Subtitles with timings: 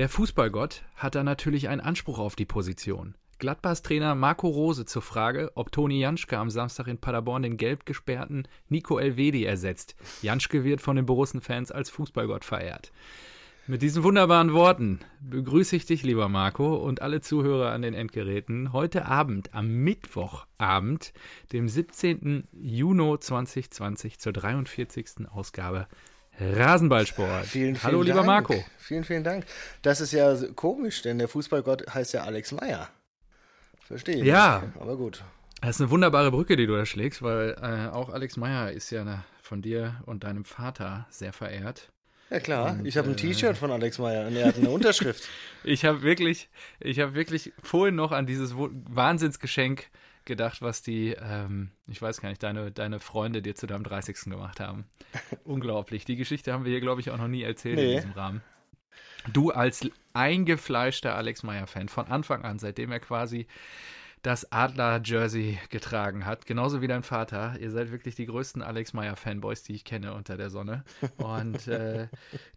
[0.00, 3.16] Der Fußballgott hat da natürlich einen Anspruch auf die Position.
[3.38, 7.84] Gladbachs Trainer Marco Rose zur Frage, ob Toni Janschke am Samstag in Paderborn den gelb
[7.84, 9.96] gesperrten Nico Elvedi ersetzt.
[10.22, 12.92] Janschke wird von den Borussen-Fans als Fußballgott verehrt.
[13.66, 18.72] Mit diesen wunderbaren Worten begrüße ich dich, lieber Marco, und alle Zuhörer an den Endgeräten
[18.72, 21.12] heute Abend, am Mittwochabend,
[21.52, 22.48] dem 17.
[22.52, 25.28] Juni 2020 zur 43.
[25.30, 25.88] Ausgabe
[26.40, 27.46] Rasenballsport.
[27.46, 28.08] Vielen, vielen Hallo, Dank.
[28.08, 28.64] lieber Marco.
[28.78, 29.44] Vielen, vielen Dank.
[29.82, 32.88] Das ist ja komisch, denn der Fußballgott heißt ja Alex Meyer.
[33.86, 34.24] Verstehe.
[34.24, 34.62] Ja.
[34.64, 34.80] Nicht.
[34.80, 35.22] Aber gut.
[35.60, 38.90] Das ist eine wunderbare Brücke, die du da schlägst, weil äh, auch Alex Meyer ist
[38.90, 41.90] ja eine, von dir und deinem Vater sehr verehrt.
[42.30, 44.70] Ja klar, Und, ich habe ein äh, T-Shirt von Alex Meyer und er hat eine
[44.70, 45.28] Unterschrift.
[45.62, 46.48] Ich habe wirklich,
[46.78, 49.90] ich habe wirklich vorhin noch an dieses Wahnsinnsgeschenk
[50.30, 54.30] gedacht, was die, ähm, ich weiß gar nicht, deine, deine Freunde dir zu deinem 30.
[54.30, 54.84] gemacht haben.
[55.44, 56.06] Unglaublich.
[56.06, 57.90] Die Geschichte haben wir hier, glaube ich, auch noch nie erzählt Nee.
[57.90, 58.40] in diesem Rahmen.
[59.32, 63.46] Du als eingefleischter Alex Meyer-Fan von Anfang an, seitdem er quasi
[64.22, 67.56] das Adler-Jersey getragen hat, genauso wie dein Vater.
[67.58, 70.84] Ihr seid wirklich die größten Alex Meyer-Fanboys, die ich kenne unter der Sonne.
[71.16, 72.08] Und äh,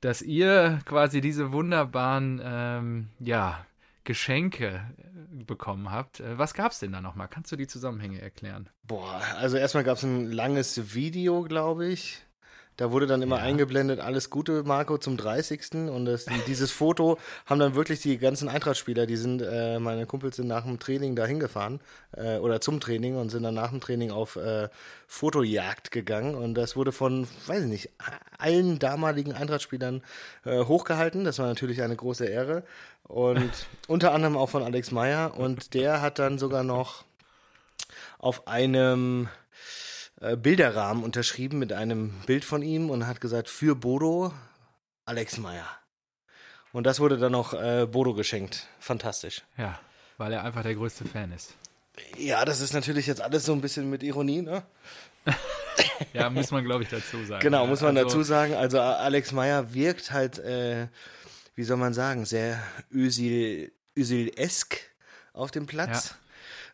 [0.02, 3.66] dass ihr quasi diese wunderbaren, ähm, ja,
[4.04, 6.20] Geschenke äh, bekommen habt.
[6.20, 7.28] Äh, Was gab's denn da nochmal?
[7.28, 8.70] Kannst du die Zusammenhänge erklären?
[8.84, 12.22] Boah, also erstmal gab es ein langes Video, glaube ich.
[12.76, 13.44] Da wurde dann immer Ja.
[13.44, 15.76] eingeblendet, alles Gute, Marco, zum 30.
[15.92, 20.38] Und das, dieses Foto haben dann wirklich die ganzen Eintrachtspieler, die sind, äh, meine Kumpels
[20.38, 21.82] sind nach dem Training da hingefahren,
[22.14, 24.70] äh, oder zum Training und sind dann nach dem Training auf äh,
[25.08, 26.34] Fotojagd gegangen.
[26.34, 27.90] Und das wurde von, weiß ich nicht,
[28.40, 30.02] allen damaligen Eintrachtspielern
[30.44, 31.26] äh, hochgehalten.
[31.26, 32.64] Das war natürlich eine große Ehre.
[33.04, 33.52] Und
[33.88, 35.38] unter anderem auch von Alex Meyer.
[35.38, 37.04] Und der hat dann sogar noch
[38.18, 39.28] auf einem
[40.22, 44.34] äh, Bilderrahmen unterschrieben mit einem Bild von ihm und hat gesagt, für Bodo,
[45.06, 45.68] Alex Meyer.
[46.72, 48.68] Und das wurde dann noch äh, Bodo geschenkt.
[48.80, 49.44] Fantastisch.
[49.58, 49.80] Ja,
[50.18, 51.54] weil er einfach der größte Fan ist.
[52.18, 54.64] Ja, das ist natürlich jetzt alles so ein bisschen mit Ironie, ne?
[56.14, 57.42] Ja, muss man, glaube ich, dazu sagen.
[57.42, 58.54] Genau, Ja, muss man also- dazu sagen.
[58.56, 60.88] Also Alex Meyer wirkt halt, äh,
[61.56, 64.78] wie soll man sagen, sehr Özil, Özil-esk
[65.34, 66.16] auf dem Platz.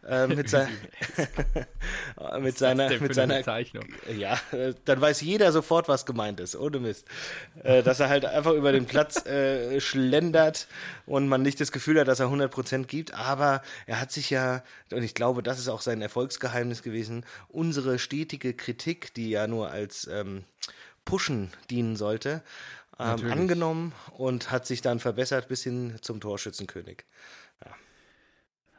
[0.08, 0.70] Äh, mit, sein,
[2.40, 3.84] mit seiner, mit eine seiner, Bezeichnung?
[4.18, 4.40] ja,
[4.86, 7.06] dann weiß jeder sofort, was gemeint ist, ohne Mist.
[7.64, 10.68] Äh, dass er halt einfach über den Platz äh, schlendert
[11.06, 14.64] und man nicht das Gefühl hat, dass er 100% gibt, aber er hat sich ja,
[14.94, 19.70] und ich glaube, das ist auch sein Erfolgsgeheimnis gewesen, unsere stetige Kritik, die ja nur
[19.70, 20.46] als ähm,
[21.04, 22.42] Pushen dienen sollte,
[23.00, 27.06] ähm, angenommen und hat sich dann verbessert bis hin zum Torschützenkönig.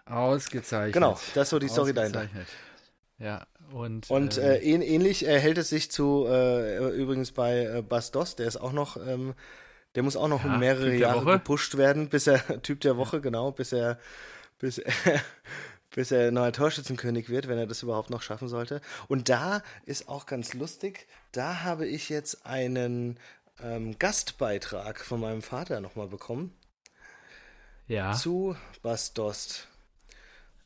[0.07, 0.95] Ausgezeichnet.
[0.95, 2.27] Genau, das ist so die Story dahinter.
[3.19, 7.65] Ja, und, Und äh, äh, ähn- ähnlich äh, hält es sich zu äh, übrigens bei
[7.65, 9.35] äh, Bastos, der ist auch noch, ähm,
[9.95, 11.33] der muss auch noch Ja, mehrere Jahre Woche.
[11.39, 13.99] gepusht werden, bis er Typ der Woche, genau, bis er
[14.59, 14.93] bis er,
[15.95, 18.81] bis er neuer Torschützenkönig wird, wenn er das überhaupt noch schaffen sollte.
[19.07, 23.19] Und da ist auch ganz lustig, da habe ich jetzt einen
[23.63, 26.55] ähm, Gastbeitrag von meinem Vater nochmal bekommen
[27.87, 28.13] ja.
[28.13, 29.67] zu Bastos.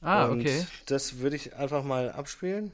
[0.00, 0.66] Ah, Und okay.
[0.86, 2.72] das würde ich einfach mal abspielen.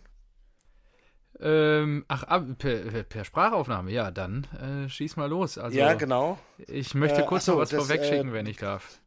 [1.38, 2.24] Ähm, ach,
[2.58, 5.56] per, per Sprachaufnahme, ja, dann äh, schieß mal los.
[5.58, 6.38] Also, ja, genau.
[6.58, 9.00] Ich möchte Äh, kurz ach so, noch was das, vorwegschicken, äh, wenn ich darf.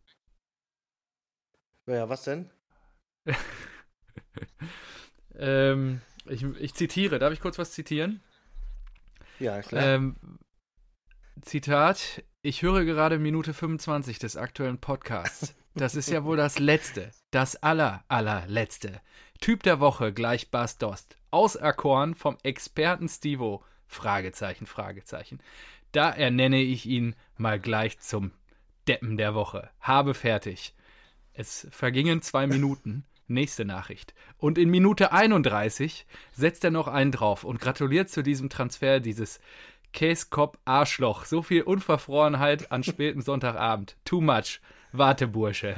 [1.86, 2.50] Ja, was denn?
[5.36, 8.22] Ähm, ich, ich zitiere, darf ich kurz was zitieren?
[9.40, 9.96] Ja, klar.
[9.96, 10.16] Ähm,
[11.46, 15.56] Zitat, ich höre gerade Minute 25 des aktuellen Podcasts.
[15.76, 19.02] Das ist ja wohl das letzte, das aller, allerletzte.
[19.42, 21.18] Typ der Woche gleich Bas Dost.
[21.32, 23.64] Auserkoren vom Experten Stivo.
[23.88, 25.40] Fragezeichen, Fragezeichen.
[25.92, 28.32] Da ernenne ich ihn mal gleich zum
[28.88, 29.70] Deppen der Woche.
[29.80, 30.76] Habe fertig.
[31.34, 33.06] Es vergingen zwei Minuten.
[33.28, 34.14] Nächste Nachricht.
[34.38, 39.40] Und in Minute 31 setzt er noch einen drauf und gratuliert zu diesem Transfer dieses
[39.94, 41.26] Käskop Arschloch.
[41.26, 43.96] So viel Unverfrorenheit an späten Sonntagabend.
[44.06, 44.60] Too much.
[44.92, 45.78] Warte, Bursche.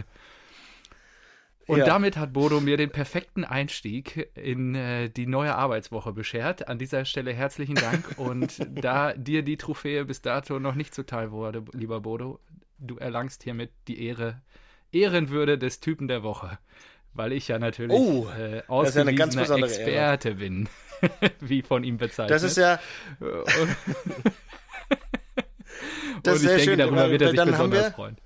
[1.67, 1.85] Und Ja.
[1.85, 6.67] damit hat Bodo mir den perfekten Einstieg in äh, die neue Arbeitswoche beschert.
[6.67, 8.05] An dieser Stelle herzlichen Dank.
[8.17, 12.39] Und da dir die Trophäe bis dato noch nicht zuteil wurde, lieber Bodo,
[12.77, 14.41] du erlangst hiermit die Ehre,
[14.91, 16.59] Ehrenwürde des Typen der Woche.
[17.13, 19.81] Weil ich ja natürlich Oh, äh, ist ja ausgewiesener besondere Ehre.
[19.81, 20.69] Experte bin,
[21.39, 22.31] wie von ihm bezeichnet.
[22.31, 22.79] das ist ja,
[23.19, 23.47] Und,
[26.23, 26.79] das ist ich sehr denke, schön.
[26.79, 28.17] darüber wird er sich dann besonders wir, freuen.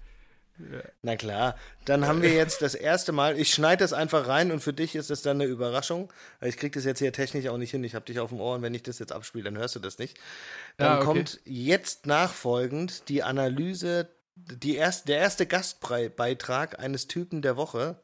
[1.01, 1.55] na klar,
[1.85, 4.95] dann haben wir jetzt das erste Mal, ich schneide das einfach rein und für dich
[4.95, 6.11] ist das dann eine Überraschung.
[6.41, 8.55] Ich krieg das jetzt hier technisch auch nicht hin, ich habe dich auf dem Ohr
[8.55, 10.17] und wenn ich das jetzt abspiele, dann hörst du das nicht.
[10.77, 11.05] Dann Ja, okay.
[11.05, 17.99] kommt jetzt nachfolgend die Analyse die erst, der erste Gastbeitrag eines Typen der Woche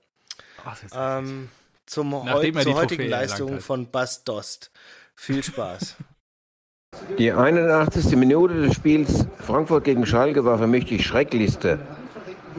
[0.66, 1.50] Ach, das ist ähm,
[1.86, 4.72] zum heu zur heutigen Trophäe Leistung von Bas Dost.
[5.16, 5.96] Viel Spaß.
[7.18, 8.16] Die 81.
[8.16, 11.80] Minute des Spiels Frankfurt gegen Schalke war für mich die Schrecklichste,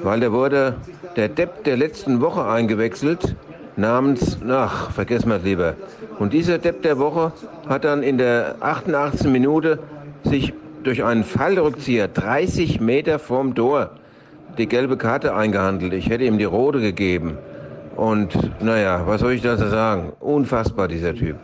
[0.02, 0.76] weil da wurde
[1.17, 3.34] der Depp der letzten Woche eingewechselt,
[3.76, 5.75] namens, ach, vergessen wir es lieber.
[6.19, 7.32] Und dieser Depp der Woche
[7.67, 9.26] hat dann in der 88.
[9.28, 9.78] Minute
[10.25, 10.52] sich
[10.82, 13.90] durch einen Fallrückzieher 30 Meter vorm Tor
[14.58, 15.93] die gelbe Karte eingehandelt.
[15.93, 17.37] Ich hätte ihm die rote gegeben.
[17.96, 20.12] Und naja, was soll ich dazu sagen?
[20.20, 21.38] Unfassbar, dieser Typ.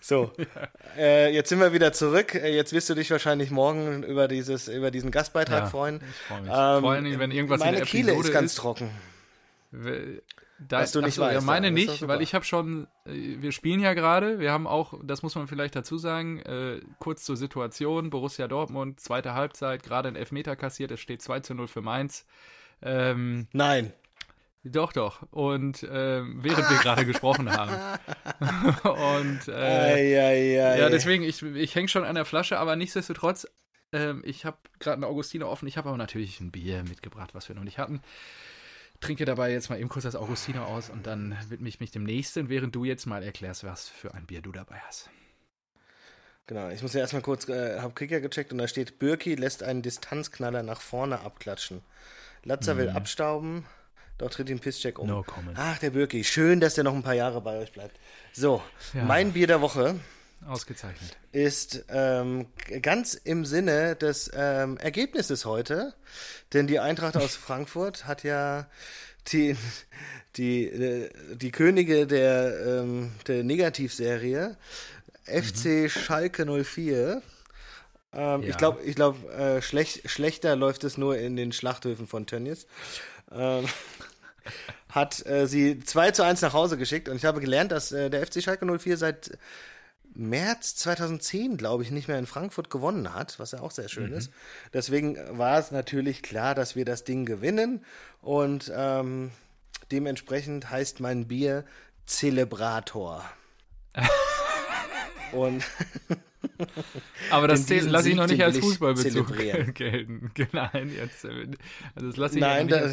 [0.00, 0.32] So,
[0.98, 2.34] äh, jetzt sind wir wieder zurück.
[2.34, 6.00] Äh, Jetzt wirst du dich wahrscheinlich morgen über, dieses, über diesen Gastbeitrag Ja, freuen.
[6.10, 6.50] Ich freue mich.
[6.52, 8.90] Ähm, Vor Dingen, wenn irgendwas meine in der Episode ist ganz trocken.
[10.58, 12.34] Da, Was du nicht ach so, Ja, weißt, meine ja, ist doch nicht, weil ich
[12.34, 13.10] habe schon, äh,
[13.40, 17.24] wir spielen ja gerade, wir haben auch, das muss man vielleicht dazu sagen, äh, kurz
[17.24, 21.68] zur Situation, Borussia Dortmund, zweite Halbzeit, gerade ein Elfmeter kassiert, es steht 2 zu 0
[21.68, 22.26] für Mainz.
[22.82, 23.92] Ähm, Nein.
[24.64, 25.22] Doch, doch.
[25.30, 27.98] Und ähm, während wir gerade gesprochen haben.
[28.88, 30.78] Und äh, Ei, ei, ei.
[30.78, 33.46] ja, deswegen, ich, ich hänge schon an der Flasche, aber nichtsdestotrotz,
[33.92, 35.66] ähm, ich habe gerade einen Augustiner offen.
[35.66, 38.02] Ich habe aber natürlich ein Bier mitgebracht, was wir noch nicht hatten.
[39.00, 42.04] Trinke dabei jetzt mal eben kurz das Augustiner aus und dann widme ich mich dem
[42.04, 45.10] nächsten, während du jetzt mal erklärst, was für ein Bier du dabei hast.
[46.46, 49.62] Genau, ich muss ja erstmal kurz, äh, hab Kicker gecheckt und da steht, Birki lässt
[49.62, 51.82] einen Distanzknaller nach vorne abklatschen.
[52.44, 53.64] Latzer will abstauben,
[54.22, 55.06] doch tritt ihn Pisscheck um.
[55.08, 55.12] Mhm.
[55.14, 55.56] No comment.
[55.60, 57.98] Ach, der Birki, schön, dass der noch ein paar Jahre bei euch bleibt.
[58.32, 58.62] So,
[58.94, 59.04] Ja.
[59.04, 60.00] mein Bier der Woche
[60.48, 61.16] Ausgezeichnet.
[61.32, 62.46] ist ähm,
[62.80, 65.94] ganz im Sinne des ähm, Ergebnisses heute,
[66.52, 68.66] denn die Eintracht aus Frankfurt hat ja
[69.28, 69.56] die,
[70.36, 74.56] die, äh, die Könige der, ähm, der Negativserie,
[75.26, 77.22] FC Schalke 04.
[78.14, 78.48] Ähm, Ja.
[78.48, 82.66] Ich glaube, ich glaub, äh, schlecht, schlechter läuft es nur in den Schlachthöfen von Tönnies.
[83.30, 83.64] Ähm,
[84.88, 88.10] hat äh, sie 2 zu 1 nach Hause geschickt und ich habe gelernt, dass äh,
[88.10, 89.38] der FC Schalke 04 seit
[90.14, 94.12] März 2010, glaube ich, nicht mehr in Frankfurt gewonnen hat, was ja auch sehr schön
[94.12, 94.30] ist.
[94.74, 97.84] Deswegen war es natürlich klar, dass wir das Ding gewinnen
[98.20, 99.30] und ähm,
[99.90, 101.64] dementsprechend heißt mein Bier
[102.06, 103.24] Celebrator.
[105.32, 105.64] und
[107.30, 109.36] Aber das lasse ich noch nicht als Fußballbezug
[109.74, 110.30] gelten.
[110.52, 111.46] Nein, jetzt, äh,
[111.94, 112.90] also das lasse ich nein, da,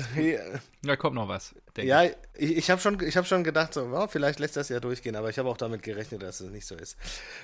[0.81, 1.53] da kommt noch was.
[1.75, 4.69] denke ja, ich, ich habe schon, ich hab schon gedacht, so, ja, vielleicht lässt das
[4.69, 6.97] ja durchgehen, aber ich habe auch damit gerechnet, dass es nicht so ist.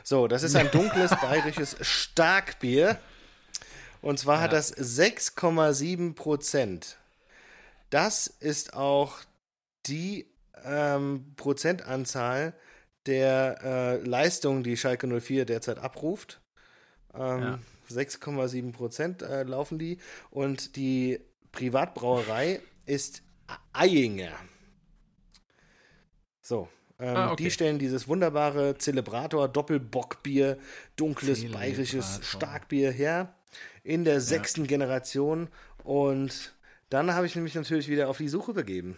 [0.04, 2.98] So, das ist ein dunkles bayerisches Starkbier.
[4.02, 4.58] Und zwar hat Ja.
[4.58, 6.98] das 6,7 Prozent.
[7.90, 9.18] Das ist auch
[9.88, 10.28] die
[10.64, 12.54] ähm, Prozentanzahl
[13.06, 16.42] der äh, Leistung, die Schalke 04 derzeit abruft.
[17.14, 17.60] Ähm,
[17.90, 20.00] 6,7 Prozent äh, laufen die.
[20.32, 21.20] Und die
[21.52, 23.22] Privatbrauerei ist
[23.74, 24.34] Eyinger.
[26.42, 26.68] So.
[27.00, 27.44] Ähm, Ah, okay.
[27.44, 30.58] Die stellen dieses wunderbare Celebrator Doppelbockbier,
[30.96, 31.62] dunkles Celebrator.
[31.62, 33.36] bayerisches Starkbier her
[33.84, 35.50] in der sechsten Generation
[35.84, 36.56] und
[36.90, 38.98] dann habe ich mich natürlich wieder auf die Suche begeben.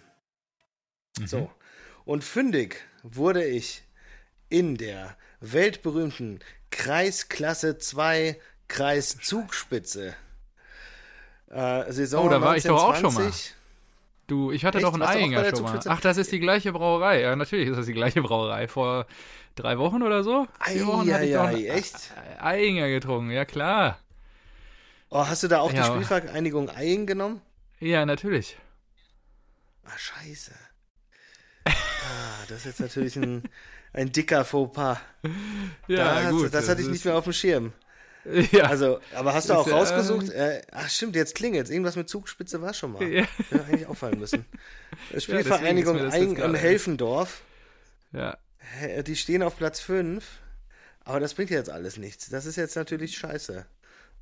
[1.20, 1.28] Mhm.
[1.28, 1.52] So.
[2.06, 3.84] Und fündig wurde ich
[4.50, 6.40] in der weltberühmten
[6.72, 10.16] Kreisklasse 2 Kreiszugspitze.
[11.50, 13.24] Äh, Saison Oh, da war ich doch auch schon mal.
[13.26, 13.54] 1920.
[14.28, 14.86] Du, ich hatte Echt?
[14.86, 15.80] doch einen Eyinger schon mal.
[15.86, 17.22] Ach, das ist die gleiche Brauerei.
[17.22, 18.68] Ja, natürlich ist das die gleiche Brauerei.
[18.68, 19.06] Vor
[19.56, 20.48] drei Wochen oder so?
[20.66, 22.14] Vier Wochen doch Eieiei, einen echt?
[22.40, 24.00] Eyinger getrunken, ja klar.
[25.10, 27.42] Oh, hast du da auch Ja, die Spielvereinigung Eying genommen?
[27.80, 28.58] Ja, natürlich.
[29.86, 30.52] Ah, scheiße.
[31.66, 31.72] Ah,
[32.50, 33.44] das ist jetzt natürlich ein,
[33.98, 35.00] ein dicker Fauxpas.
[35.88, 36.54] Ja, Da hast du- gut.
[36.54, 37.74] das hatte ich ist- nicht mehr auf dem Schirm.
[38.52, 40.30] Ja, Also, aber hast du Ist auch ja, rausgesucht?
[40.32, 43.04] Äh, ach stimmt, jetzt klingelt Irgendwas mit Zugspitze war schon mal.
[43.04, 43.26] Ja.
[43.50, 44.46] Wäre eigentlich auffallen müssen.
[45.18, 47.42] Spielvereinigung ist und gerade- Helfendorf.
[48.12, 48.38] ja.
[49.06, 50.26] Die stehen auf Platz 5.
[51.06, 52.28] Aber das bringt jetzt alles nichts.
[52.30, 53.66] Das ist jetzt natürlich scheiße.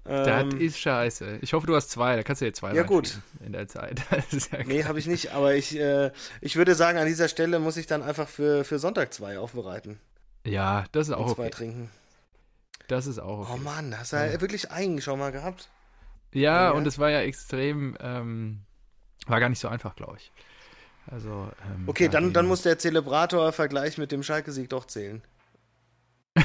[0.05, 1.39] Das Ähm, ist scheiße.
[1.41, 2.15] Ich hoffe, du hast zwei.
[2.15, 3.19] Da kannst du jetzt zwei Ja, gut.
[3.43, 4.01] In der Zeit.
[4.51, 5.31] Ja nee, habe ich nicht.
[5.33, 8.77] Aber ich, äh, ich würde sagen, an dieser Stelle muss ich dann einfach für, für
[8.79, 9.99] Sonntag zwei aufbereiten.
[10.45, 11.51] ja, das ist Und auch zwei okay.
[11.51, 11.89] trinken.
[12.87, 13.61] Das ist auch Oh okay.
[13.63, 14.39] Mann, hast du ja.
[14.41, 15.69] wirklich Eying schon mal gehabt?
[16.33, 16.71] Ja, Ja.
[16.71, 18.59] und es war ja extrem, ähm,
[19.25, 20.31] war gar nicht so einfach, glaube ich.
[21.09, 25.23] Also, ähm, Okay, ja, dann, dann muss der Zelebrator-Vergleich mit dem Schalke-Sieg doch zählen.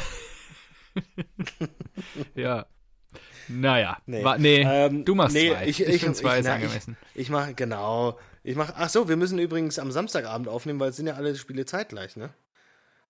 [2.35, 2.67] Ja.
[3.49, 3.99] Naja.
[4.07, 4.25] Nee.
[4.25, 5.67] Wa- nee, Ähm, du machst nee, zwei.
[5.67, 6.97] ich- Ich, ich- finde zwei ich- na, angemessen.
[7.15, 8.19] Ich mache, genau.
[8.43, 11.35] Ich mache, ach so, wir müssen übrigens am Samstagabend aufnehmen, weil es sind ja alle
[11.37, 12.31] Spiele zeitgleich, ne?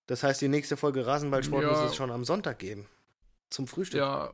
[0.07, 1.69] Das heißt, die nächste Folge Rasenballsport Ja.
[1.71, 2.85] muss es schon am Sonntag geben.
[3.49, 3.99] Zum Frühstück.
[3.99, 4.31] Ja,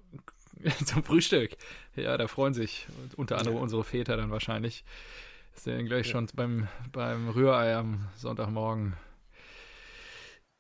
[0.86, 1.52] zum Frühstück.
[1.96, 4.84] Ja, da freuen sich unter anderem unsere Väter dann wahrscheinlich.
[5.56, 8.94] Ist ja gleich schon beim, beim Rührei am Sonntagmorgen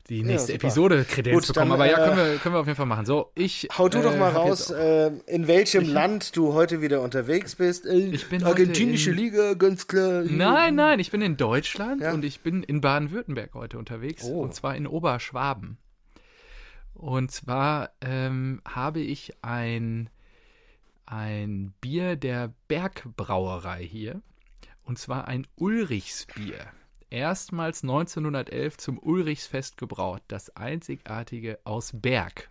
[0.09, 0.65] die nächste super.
[0.67, 1.71] Episode Kredenz Gut, bekommen.
[1.71, 3.05] dann, Aber ja, äh, können wir, können wir auf jeden Fall machen.
[3.05, 3.67] So, ich.
[3.77, 7.55] Hau du doch äh, mal hab raus, äh, in welchem Land du heute wieder unterwegs
[7.55, 7.85] bist.
[7.85, 10.23] Äh, Ich bin Argentinische in- Liga, ganz klar.
[10.23, 12.13] Nein, nein, ich bin in Deutschland Ja.
[12.13, 14.41] und ich bin in Baden-Württemberg heute unterwegs Oh.
[14.41, 15.77] und zwar in Oberschwaben.
[16.93, 20.09] Und zwar ähm, habe ich ein,
[21.05, 24.21] ein Bier der Bergbrauerei hier
[24.83, 26.55] und zwar ein Ulrichsbier.
[27.09, 32.49] Erstmals 1911 zum Ulrichsfest gebraut, das einzigartige aus Berg.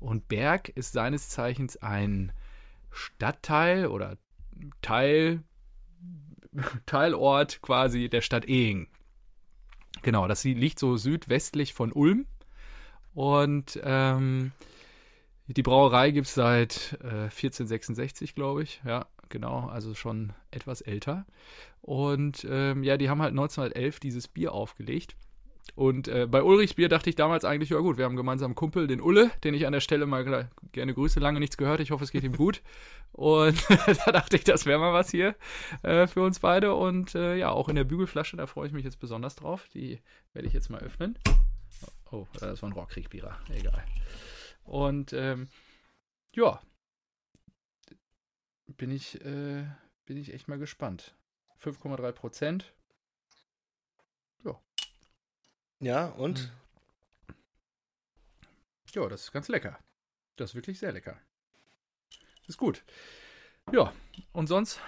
[0.00, 2.32] Und Berg ist seines Zeichens ein
[2.90, 4.16] Stadtteil oder
[4.82, 5.42] Teil
[6.86, 8.88] Teilort quasi der Stadt Ehing.
[10.02, 12.26] Genau, das liegt so südwestlich von Ulm.
[13.14, 14.52] Und ähm,
[15.46, 18.82] die Brauerei gibt es seit äh, 1466, glaube ich.
[18.84, 21.26] Ja, genau, also schon etwas älter.
[21.80, 25.16] Und ähm, ja, die haben halt 1911 dieses Bier aufgelegt.
[25.76, 28.54] Und äh, bei Ulrichs Bier dachte ich damals eigentlich, ja gut, wir haben einen gemeinsamen
[28.54, 31.90] Kumpel, den Ulle, den ich an der Stelle mal gerne grüße, lange nichts gehört, ich
[31.90, 32.62] hoffe, es geht ihm gut.
[33.12, 33.56] Und
[34.06, 35.34] da dachte ich, das wäre mal was hier
[35.82, 36.74] äh, für uns beide.
[36.74, 39.68] Und äh, ja, auch in der Bügelflasche, da freue ich mich jetzt besonders drauf.
[39.74, 40.00] Die
[40.32, 41.18] werde ich jetzt mal öffnen.
[42.10, 43.84] Oh, äh, das war ein Rohrkriegbierer, egal.
[44.64, 45.48] Und ähm,
[46.34, 46.60] ja,
[48.66, 49.64] bin ich, äh,
[50.06, 51.14] bin ich echt mal gespannt.
[51.60, 52.74] 5,3 Prozent.
[55.80, 56.50] Ja, und?
[58.94, 59.78] Ja, das ist ganz lecker.
[60.36, 61.20] Das ist wirklich sehr lecker.
[62.46, 62.84] Ist gut.
[63.72, 63.92] Ja,
[64.32, 64.80] und sonst?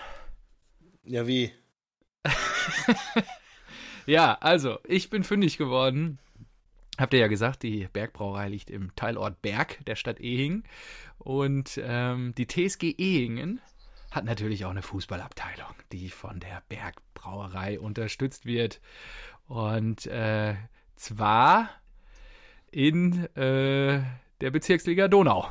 [1.04, 1.52] Ja, wie?
[4.06, 6.21] Ja, also, ich bin fündig geworden.
[6.97, 10.62] Habt ihr ja gesagt, die Bergbrauerei liegt im Teilort Berg der Stadt Ehingen.
[11.26, 13.61] Und ähm, die TSG Ehingen
[14.12, 18.80] hat natürlich auch eine Fußballabteilung, die von der Bergbrauerei unterstützt wird.
[19.49, 20.54] Und äh,
[20.95, 21.68] zwar
[22.71, 24.04] in äh,
[24.40, 25.50] der Bezirksliga Donau.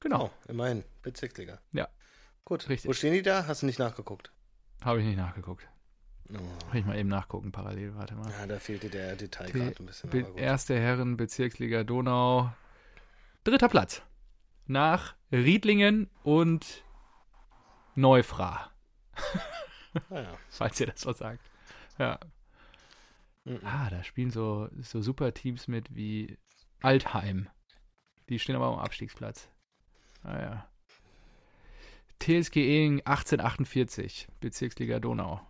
[0.00, 0.84] Genau, Oh, immerhin.
[1.02, 1.60] Bezirksliga.
[1.72, 1.86] Ja.
[2.46, 2.66] Gut.
[2.70, 2.88] Richtig.
[2.88, 3.46] Wo stehen die da?
[3.46, 4.32] Hast du nicht nachgeguckt?
[4.82, 5.68] habe ich nicht nachgeguckt.
[6.30, 6.38] Oh.
[6.70, 8.30] Kann ich mal eben nachgucken, parallel, warte mal.
[8.30, 10.08] Ja, da fehlte der Detailgrad ein bisschen.
[10.08, 12.50] Be erste Herren Bezirksliga Donau.
[13.44, 14.00] Dritter Platz.
[14.66, 16.84] Nach Riedlingen und
[17.96, 18.70] Neufra,
[20.10, 20.38] Ah, ja.
[20.48, 21.40] falls ihr das was sagt.
[21.98, 22.18] Ja.
[23.44, 23.60] Mhm.
[23.64, 26.38] Ah, da spielen so, so super Teams mit wie
[26.82, 27.48] Altheim.
[28.28, 29.48] Die stehen aber am Abstiegsplatz.
[30.22, 30.68] Ah ja.
[32.20, 35.40] TSG Ehing 1848, Bezirksliga Donau.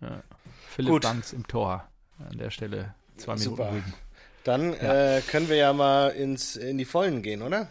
[0.00, 0.22] Ja.
[0.68, 1.02] Philipp Gut.
[1.02, 1.86] Banks im Tor.
[2.18, 3.72] An der Stelle zwei Minuten Super.
[3.72, 3.94] Rügen.
[4.44, 5.16] Dann Ja.
[5.18, 7.68] äh, können wir ja mal ins, in die Vollen gehen, oder?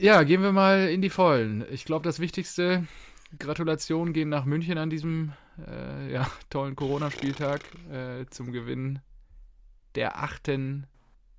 [0.00, 1.64] Ja, gehen wir mal in die Vollen.
[1.72, 2.86] Ich glaube, das Wichtigste,
[3.36, 5.32] Gratulationen gehen nach München an diesem
[5.66, 9.00] äh, ja, tollen Corona-Spieltag äh, zum Gewinn
[9.96, 10.86] der achten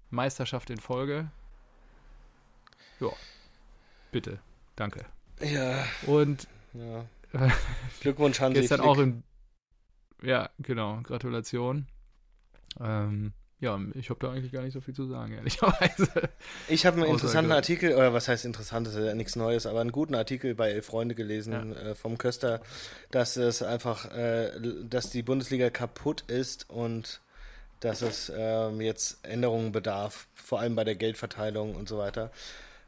[0.09, 1.31] Meisterschaft in Folge.
[2.99, 3.11] Ja,
[4.11, 4.39] bitte,
[4.75, 5.05] danke.
[5.41, 5.85] Ja.
[6.05, 7.05] Und ja.
[8.01, 8.59] Glückwunsch, Hansi.
[8.59, 8.89] gestern Flick.
[8.89, 9.23] auch im.
[10.21, 11.87] Ja, genau, Gratulation.
[12.81, 16.29] Ähm, ja, ich habe da eigentlich gar nicht so viel zu sagen, ehrlicherweise.
[16.69, 17.51] Ich habe einen Außer interessanten.
[17.51, 20.71] Artikel, oder was heißt interessant, das ist ja nichts Neues, aber einen guten Artikel bei
[20.71, 22.61] Elf Freunde gelesen äh, vom Köster,
[23.11, 24.51] dass es einfach, äh,
[24.83, 27.19] dass die Bundesliga kaputt ist und
[27.81, 32.31] dass es ähm, jetzt Änderungen bedarf, vor allem bei der Geldverteilung und so weiter,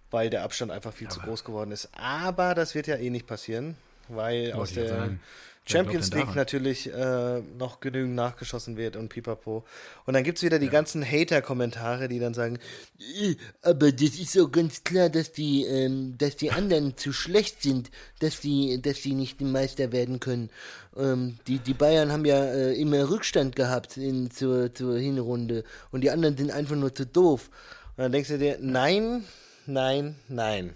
[0.09, 1.89] weil der Abstand einfach viel zu groß geworden ist.
[1.93, 3.75] Aber das wird ja eh nicht passieren,
[4.07, 5.17] weil aus Wollte ja der
[5.65, 6.35] Champions League daran?
[6.35, 9.63] natürlich äh, noch genügend nachgeschossen wird und pipapo.
[10.05, 12.57] Und dann gibt's wieder die ganzen Hater-Kommentare, die dann sagen,
[12.99, 17.61] "Äh, aber das ist so ganz klar, dass die, ähm, dass die anderen zu schlecht
[17.61, 20.49] sind, dass die, dass die nicht Meister werden können.
[20.97, 26.01] Ähm, die, die Bayern haben ja äh, immer Rückstand gehabt in, zur, zur Hinrunde und
[26.01, 27.49] die anderen sind einfach nur zu doof.
[27.97, 29.25] Und dann denkst du dir, nein,
[29.65, 30.73] nein, nein.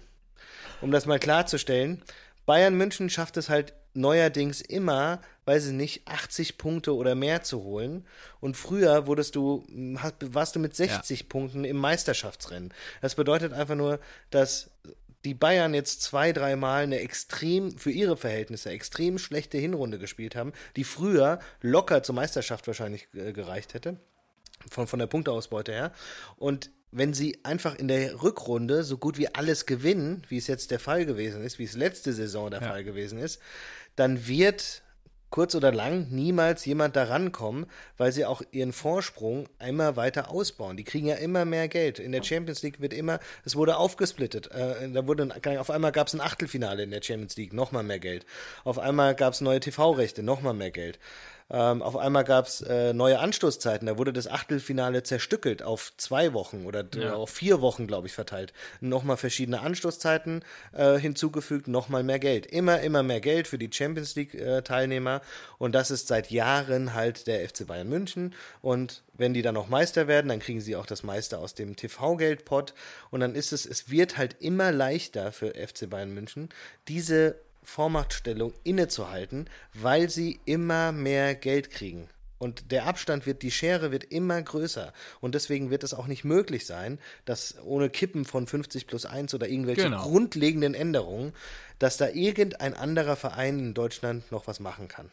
[0.80, 2.02] Um das mal klarzustellen,
[2.44, 7.62] Bayern München schafft es halt neuerdings immer, weiß ich nicht, 80 Punkte oder mehr zu
[7.62, 8.06] holen.
[8.40, 12.72] Und früher wurdest du, warst du mit 60 Punkten im Meisterschaftsrennen.
[13.00, 13.98] Das bedeutet einfach nur,
[14.30, 14.70] dass
[15.24, 20.52] die Bayern jetzt zwei, dreimal eine extrem, für ihre Verhältnisse, extrem schlechte Hinrunde gespielt haben,
[20.76, 23.96] die früher locker zur Meisterschaft wahrscheinlich äh, gereicht hätte
[24.70, 25.92] von, von der Punkteausbeute her.
[26.36, 30.70] Und wenn sie einfach in der Rückrunde so gut wie alles gewinnen, wie es jetzt
[30.70, 32.68] der Fall gewesen ist, wie es letzte Saison der Ja.
[32.68, 33.40] Fall gewesen ist,
[33.96, 34.82] dann wird
[35.30, 40.76] kurz oder lang niemals jemand da rankommen, weil sie auch ihren Vorsprung immer weiter ausbauen.
[40.76, 41.98] Die kriegen ja immer mehr Geld.
[41.98, 44.50] In der Champions League wird immer, es wurde aufgesplittet.
[44.52, 47.98] Äh, da wurde, auf einmal gab es ein Achtelfinale in der Champions League, nochmal mehr
[47.98, 48.24] Geld.
[48.64, 50.98] Auf einmal gab es neue TV-Rechte, nochmal mehr Geld.
[51.48, 53.86] Ähm, auf einmal gab es äh, neue Anstoßzeiten.
[53.86, 57.14] Da wurde das Achtelfinale zerstückelt auf zwei Wochen oder ja.
[57.14, 58.52] auf vier Wochen, glaube ich, verteilt.
[58.80, 62.46] Nochmal verschiedene Anstoßzeiten äh, hinzugefügt, nochmal mehr Geld.
[62.46, 65.16] Immer, immer mehr Geld für die Champions League-Teilnehmer.
[65.16, 65.20] Äh,
[65.58, 68.34] und das ist seit Jahren halt der FC Bayern München.
[68.60, 71.76] Und wenn die dann noch Meister werden, dann kriegen sie auch das Meister aus dem
[71.76, 72.74] TV-Geldpot.
[73.10, 76.48] Und dann ist es, es wird halt immer leichter für FC Bayern München,
[76.88, 82.08] diese Vormachtstellung innezuhalten, weil sie immer mehr Geld kriegen.
[82.38, 84.92] Und der Abstand wird, die Schere wird immer größer.
[85.20, 89.34] Und deswegen wird es auch nicht möglich sein, dass ohne Kippen von 50 plus 1
[89.34, 90.02] oder irgendwelche genau.
[90.02, 91.32] grundlegenden Änderungen,
[91.78, 95.10] dass da irgendein anderer Verein in Deutschland noch was machen kann.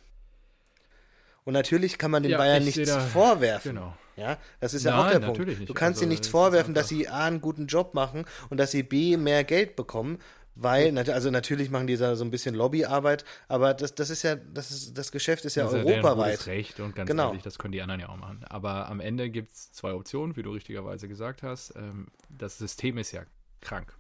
[1.46, 3.76] Und natürlich kann man den ja, Bayern nichts da, vorwerfen.
[3.76, 3.98] Genau.
[4.16, 5.70] Ja, das ist Nein, ja auch der Punkt.
[5.70, 8.70] Du kannst also, ihnen nichts vorwerfen, dass sie A einen guten Job machen und dass
[8.70, 10.20] sie B mehr Geld bekommen,
[10.56, 14.36] weil, also natürlich machen die da so ein bisschen Lobbyarbeit, aber das, das ist ja,
[14.36, 16.46] das, ist, das Geschäft ist ja das ist europaweit.
[16.46, 17.30] Ja Recht und ganz genau.
[17.30, 18.44] ehrlich, das können die anderen ja auch machen.
[18.50, 21.76] Aber am Ende gibt es zwei Optionen, wie du richtigerweise gesagt hast.
[21.76, 23.24] Ähm, das System ist ja
[23.62, 23.96] krank.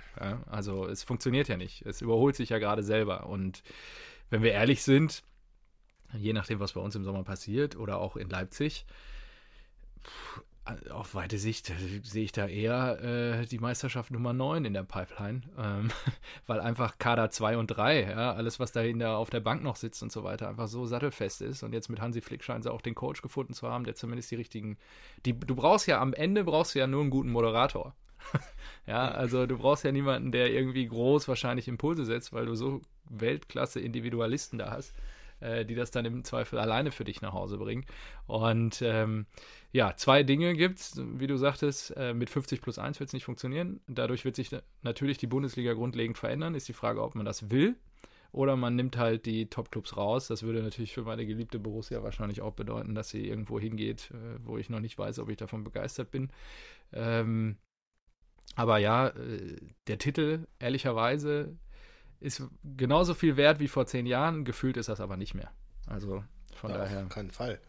[0.45, 1.85] Also es funktioniert ja nicht.
[1.85, 3.27] Es überholt sich ja gerade selber.
[3.27, 3.63] Und
[4.29, 5.23] wenn wir ehrlich sind,
[6.13, 8.85] je nachdem, was bei uns im Sommer passiert oder auch in Leipzig,
[10.91, 14.83] auf weite Sicht äh, sehe ich da eher äh, die Meisterschaft Nummer 9 in der
[14.83, 15.91] Pipeline, ähm,
[16.47, 20.01] weil einfach Kader 2 und 3, ja, alles, was dahinter auf der Bank noch sitzt
[20.03, 21.63] und so weiter, einfach so sattelfest ist.
[21.63, 24.31] Und jetzt mit Hansi Flick scheinen sie auch den Coach gefunden zu haben, der zumindest
[24.31, 24.77] die richtigen.
[25.25, 27.93] Die, du brauchst ja am Ende brauchst du ja nur einen guten Moderator.
[28.87, 32.81] ja, also du brauchst ja niemanden, der irgendwie groß wahrscheinlich Impulse setzt, weil du so
[33.09, 34.93] Weltklasse Individualisten da hast
[35.43, 37.85] äh, die das dann im Zweifel alleine für dich nach Hause bringen.
[38.25, 39.25] Und ähm,
[39.71, 43.13] ja, zwei Dinge gibt es, wie du sagtest, äh, mit 50 plus 1 wird es
[43.13, 43.81] nicht funktionieren.
[43.87, 44.49] Dadurch wird sich
[44.81, 46.55] natürlich die Bundesliga grundlegend verändern.
[46.55, 47.75] Ist die Frage, ob man das will
[48.33, 50.27] oder man nimmt halt die Top-Clubs raus.
[50.27, 54.39] Das würde natürlich für meine geliebte Borussia wahrscheinlich auch bedeuten, dass sie irgendwo hingeht, äh,
[54.43, 56.31] wo ich noch nicht weiß, ob ich davon begeistert bin.
[56.91, 57.57] Ähm,
[58.55, 61.55] aber ja, äh, der Titel, ehrlicherweise,
[62.23, 62.41] ist
[62.77, 64.45] genauso viel wert wie vor zehn Jahren.
[64.45, 65.51] Gefühlt ist das aber nicht mehr.
[65.87, 66.23] Also
[66.55, 67.03] von ja, daher.
[67.03, 67.59] Auf keinen Fall.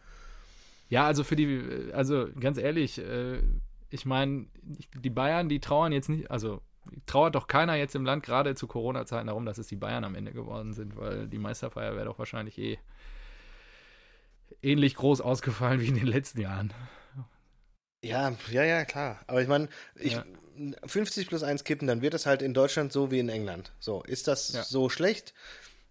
[0.89, 3.41] Ja, also für die, also ganz ehrlich, äh,
[3.89, 6.61] ich meine, die Bayern, die trauern jetzt nicht, also
[7.05, 10.15] trauert doch keiner jetzt im Land gerade zu Corona-Zeiten darum, dass es die Bayern am
[10.15, 12.77] Ende geworden sind, weil die Meisterfeier wäre doch wahrscheinlich eh
[14.61, 16.73] ähnlich groß ausgefallen wie in den letzten Jahren.
[18.03, 19.19] Ja, ja, ja, klar.
[19.27, 20.23] Aber ich meine, ich, ja.
[20.85, 23.71] 50 plus 1 kippen, dann wird das halt in Deutschland so wie in England.
[23.79, 24.63] So, ist das ja.
[24.63, 25.33] so schlecht?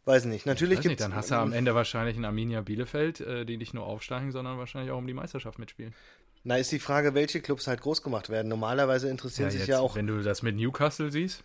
[0.05, 0.45] Weiß nicht.
[0.45, 1.01] Natürlich gibt.
[1.01, 4.59] Dann hast du am Ende wahrscheinlich ein Arminia Bielefeld, äh, die nicht nur aufsteigen, sondern
[4.59, 5.95] wahrscheinlich auch um die Meisterschaft mitspielen.
[6.43, 8.49] Na, ist die Frage, welche Clubs halt groß gemacht werden.
[8.49, 9.97] Normalerweise interessieren ja, sich jetzt, ja auch.
[9.97, 11.43] Wenn du das mit Newcastle siehst.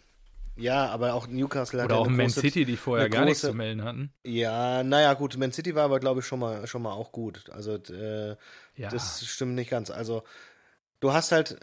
[0.57, 3.29] Ja, aber auch Newcastle hat Oder ja auch Man große, City, die vorher gar große,
[3.29, 4.11] nichts zu melden hatten.
[4.25, 7.49] Ja, naja, gut, Man City war aber, glaube ich, schon mal, schon mal auch gut.
[7.51, 8.35] Also, äh,
[8.75, 8.89] ja.
[8.89, 9.89] das stimmt nicht ganz.
[9.89, 10.23] Also,
[11.01, 11.57] Du hast halt,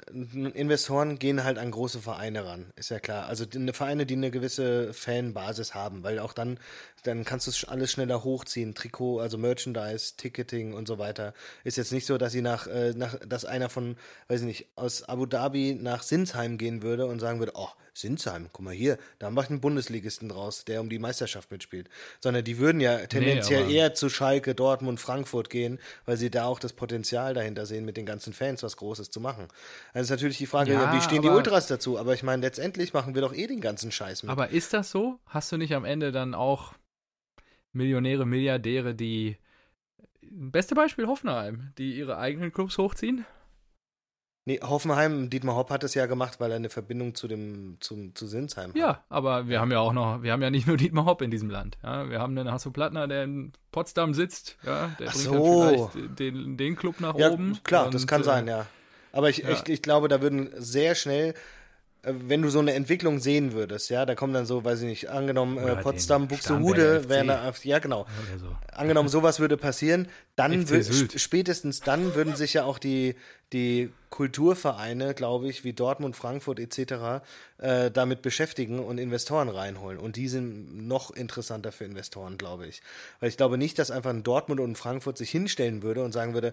[0.54, 3.26] Investoren gehen halt an große Vereine ran, ist ja klar.
[3.26, 6.58] Also die, Vereine, die eine gewisse Fanbasis haben, weil auch dann,
[7.02, 8.74] dann kannst du alles schneller hochziehen.
[8.74, 11.34] Trikot, also Merchandise, Ticketing und so weiter.
[11.64, 14.66] Ist jetzt nicht so, dass sie nach, äh, nach, dass einer von, weiß ich nicht,
[14.74, 18.98] aus Abu Dhabi nach Sinsheim gehen würde und sagen würde, oh, Sinsheim, guck mal hier,
[19.18, 21.88] da macht ein Bundesligisten draus, der um die Meisterschaft mitspielt.
[22.20, 26.44] Sondern die würden ja tendenziell nee, eher zu Schalke, Dortmund, Frankfurt gehen, weil sie da
[26.44, 29.48] auch das Potenzial dahinter sehen, mit den ganzen Fans was Großes zu machen.
[29.92, 31.98] Also ist natürlich die Frage, ja, wie stehen die Ultras dazu?
[31.98, 34.30] Aber ich meine, letztendlich machen wir doch eh den ganzen Scheiß mit.
[34.30, 35.18] Aber ist das so?
[35.26, 36.74] Hast du nicht am Ende dann auch
[37.72, 39.38] Millionäre, Milliardäre, die
[40.20, 43.24] Beste Beispiel Hoffenheim, die ihre eigenen Clubs hochziehen?
[44.48, 48.14] Nee, Hoffenheim, Dietmar Hopp hat es ja gemacht, weil er eine Verbindung zu dem, zum,
[48.14, 48.76] zu Sinsheim hat.
[48.76, 51.32] Ja, aber wir haben ja auch noch, wir haben ja nicht nur Dietmar Hopp in
[51.32, 51.76] diesem Land.
[51.82, 55.90] Ja, wir haben den Hasso Plattner, der in Potsdam sitzt, ja, der Ach bringt so.
[55.92, 57.58] vielleicht den, den Club nach ja, oben.
[57.64, 58.66] Klar, und, das kann äh, sein, ja.
[59.10, 59.50] Aber ich, ja.
[59.50, 61.34] ich, ich glaube, da würden sehr schnell
[62.02, 64.86] äh, wenn du so eine Entwicklung sehen würdest, ja, da kommen dann so, weiß ich
[64.86, 68.06] nicht, angenommen äh, Potsdam, Buxtehude, da, ja genau,
[68.38, 68.46] so.
[68.72, 70.06] angenommen sowas würde passieren,
[70.36, 73.16] dann würde spätestens dann würden sich ja auch die
[73.52, 77.22] die Kulturvereine, glaube ich, wie Dortmund, Frankfurt etc.
[77.58, 79.98] Äh, damit beschäftigen und Investoren reinholen.
[79.98, 82.82] Und die sind noch interessanter für Investoren, glaube ich.
[83.18, 86.12] Weil ich glaube nicht, dass einfach ein Dortmund und ein Frankfurt sich hinstellen würde und
[86.12, 86.52] sagen würde,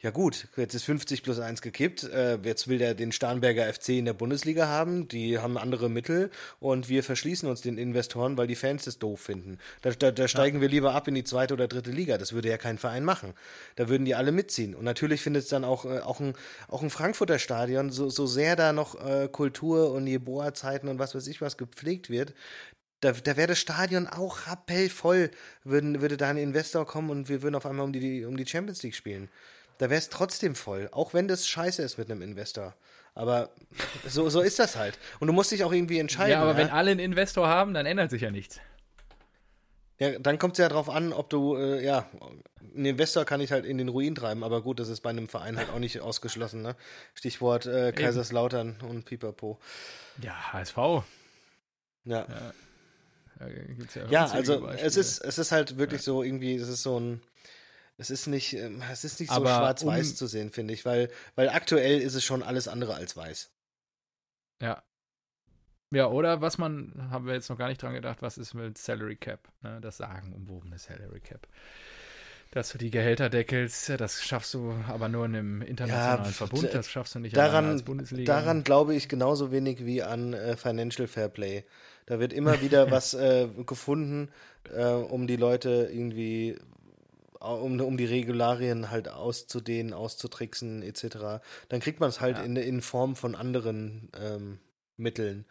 [0.00, 3.90] ja gut, jetzt ist 50 plus 1 gekippt, äh, jetzt will der den Starnberger FC
[3.90, 6.30] in der Bundesliga haben, die haben andere Mittel
[6.60, 9.58] und wir verschließen uns den Investoren, weil die Fans das doof finden.
[9.82, 10.62] Da, da, da steigen ja.
[10.62, 12.16] wir lieber ab in die zweite oder dritte Liga.
[12.16, 13.34] Das würde ja kein Verein machen.
[13.74, 14.76] Da würden die alle mitziehen.
[14.76, 16.33] Und natürlich findet es dann auch, äh, auch ein,
[16.68, 21.14] auch ein Frankfurter Stadion, so, so sehr da noch äh, Kultur und Jeboa-Zeiten und was
[21.14, 22.34] weiß ich was gepflegt wird,
[23.00, 25.30] da, da wäre das Stadion auch rappellvoll,
[25.62, 28.46] würden, würde da ein Investor kommen und wir würden auf einmal um die, um die
[28.46, 29.28] Champions League spielen.
[29.78, 32.74] Da wäre es trotzdem voll, auch wenn das scheiße ist mit einem Investor.
[33.14, 33.50] Aber
[34.06, 34.98] so, so ist das halt.
[35.20, 36.32] Und du musst dich auch irgendwie entscheiden.
[36.32, 36.56] Ja, aber ja?
[36.56, 38.60] wenn alle einen Investor haben, dann ändert sich ja nichts.
[39.98, 42.08] Ja, dann kommt es ja darauf an, ob du, äh, ja,
[42.74, 45.28] ein Investor kann ich halt in den Ruin treiben, aber gut, das ist bei einem
[45.28, 46.74] Verein halt auch nicht ausgeschlossen, ne?
[47.14, 49.58] Stichwort äh, Kaiserslautern und Pipapo.
[50.20, 50.76] Ja, HSV.
[50.76, 51.02] Ja.
[52.04, 52.52] Ja,
[53.94, 57.22] ja, ja also es ist, es ist halt wirklich so irgendwie, es ist so ein,
[57.96, 61.10] es ist nicht, ähm, es ist nicht so schwarz-weiß um, zu sehen, finde ich, weil,
[61.36, 63.50] weil aktuell ist es schon alles andere als weiß.
[64.60, 64.82] Ja,
[65.94, 68.78] ja, oder was man, haben wir jetzt noch gar nicht dran gedacht, was ist mit
[68.78, 69.40] Salary Cap?
[69.62, 69.78] Ne?
[69.80, 71.46] Das sagen umwobene Salary Cap.
[72.50, 76.72] Dass du die Gehälter deckelst, das schaffst du aber nur in einem internationalen ja, Verbund,
[76.72, 78.32] das schaffst du nicht daran, als Bundesliga.
[78.32, 81.64] Daran glaube ich genauso wenig wie an äh, Financial Fair Play.
[82.06, 84.28] Da wird immer wieder was äh, gefunden,
[84.72, 86.56] äh, um die Leute irgendwie
[87.40, 91.42] um, um die Regularien halt auszudehnen, auszutricksen, etc.
[91.68, 92.44] Dann kriegt man es halt ja.
[92.44, 94.58] in, in Form von anderen ähm,
[94.96, 95.44] Mitteln.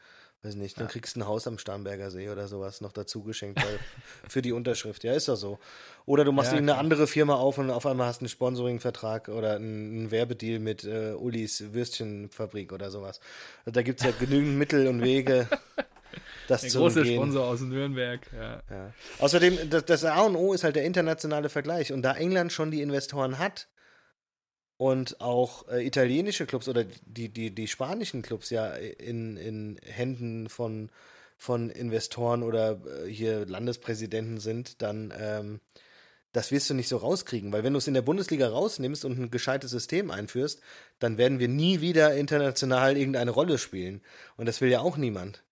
[0.44, 0.92] Weiß nicht, dann ja.
[0.92, 3.62] kriegst du ein Haus am Starnberger See oder sowas noch dazu geschenkt
[4.28, 5.06] für die Unterschrift.
[5.06, 5.58] Ja, ist doch so.
[6.06, 9.30] Oder du machst ja, irgendeine andere Firma auf und auf einmal hast du einen Sponsoring-Vertrag
[9.30, 13.22] oder einen, einen Werbedeal mit äh, Ulis Würstchenfabrik oder sowas.
[13.60, 15.48] Also da gibt es ja genügend Mittel und Wege,
[16.50, 17.16] das der zu große umgehen.
[17.16, 18.30] Sponsor aus Nürnberg.
[18.34, 18.62] Ja.
[18.70, 18.94] ja.
[19.20, 21.94] Außerdem, das, das A und O ist halt der internationale Vergleich.
[21.94, 23.70] Und da England schon die Investoren hat,
[24.78, 30.50] und auch äh, italienische Clubs oder die, die, die spanischen Clubs ja in, in Händen
[30.50, 30.90] von,
[31.38, 35.60] von Investoren oder äh, hier Landespräsidenten sind, dann ähm,
[36.34, 39.20] das wirst du nicht so rauskriegen, weil wenn du es in der Bundesliga rausnimmst und
[39.20, 40.62] ein gescheites System einführst,
[40.98, 44.02] dann werden wir nie wieder international irgendeine Rolle spielen.
[44.36, 45.44] Und das will ja auch niemand.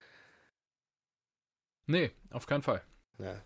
[1.86, 2.82] Nee, auf keinen Fall.
[3.20, 3.42] Ja.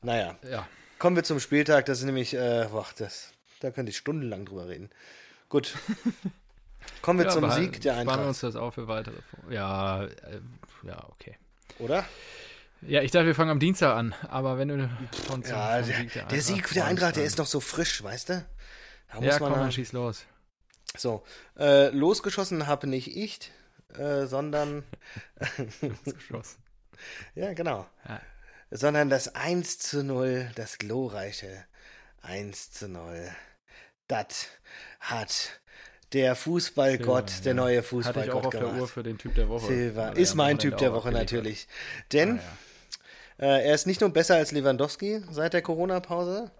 [0.00, 0.38] Naja.
[0.50, 0.66] Ja.
[0.98, 1.84] Kommen wir zum Spieltag.
[1.84, 4.90] Das ist nämlich, äh, boah, das, da könnte ich stundenlang drüber reden.
[5.48, 5.76] Gut.
[7.02, 8.14] Kommen wir ja, zum Sieg der Eintracht.
[8.14, 9.16] Sparen wir uns das auf für weitere.
[9.50, 10.40] Ja, äh,
[10.84, 11.36] ja, okay.
[11.78, 12.04] Oder?
[12.80, 14.90] Ja, ich dachte, wir fangen am Dienstag an, aber wenn du
[15.28, 18.02] von zum, ja, der, Sieg der, der Sieg der Eintracht, der ist noch so frisch,
[18.02, 18.46] weißt du?
[19.12, 20.24] Da ja, komm, dann schieß los.
[20.96, 21.22] So,
[21.58, 23.52] äh, losgeschossen habe nicht ich,
[23.96, 24.84] äh, sondern
[26.04, 26.62] losgeschossen.
[27.34, 27.86] ja, genau.
[28.08, 28.20] Ja.
[28.70, 31.64] Sondern das 1 zu 0, das glorreiche
[32.22, 33.30] 1 zu 0
[34.08, 34.48] das
[35.00, 35.60] hat
[36.12, 38.72] der Fußballgott, Silva, der neue Fußballgott Hatte ich auch auf gemacht.
[38.74, 39.66] der Uhr für den Typ der Woche.
[39.66, 41.68] Silva ist mein Typ der Woche natürlich.
[42.12, 42.42] Denn ah,
[43.38, 43.46] ja.
[43.56, 46.50] äh, er ist nicht nur besser als Lewandowski seit der Corona-Pause,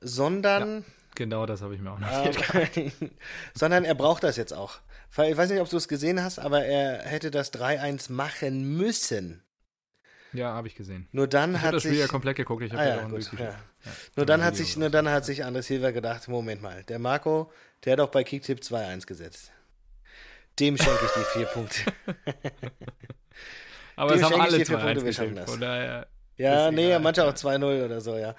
[0.00, 0.78] sondern...
[0.78, 2.76] Ja, genau das habe ich mir auch notiert.
[2.76, 2.90] Äh,
[3.54, 4.80] sondern er braucht das jetzt auch.
[5.10, 9.42] Ich weiß nicht, ob du es gesehen hast, aber er hätte das 3-1 machen müssen.
[10.32, 11.08] Ja, habe ich gesehen.
[11.12, 12.62] Nur dann ich hat das sich Spiel ja komplett geguckt.
[12.62, 13.44] Ich habe ah, ja, ja, gut, ja.
[13.44, 13.54] ja.
[14.16, 17.50] Nur dann hat sich, nur dann hat sich André Silva gedacht, Moment mal, der Marco,
[17.84, 19.52] der hat auch bei Kicktip 2-1 gesetzt.
[20.58, 21.80] Dem schenke ich die vier Punkte.
[23.96, 25.50] Aber Dem es haben alle vier Punkte, wir schaffen das.
[25.50, 27.00] Von daher ja, nee, egal.
[27.00, 28.34] manche auch 2-0 oder so, ja.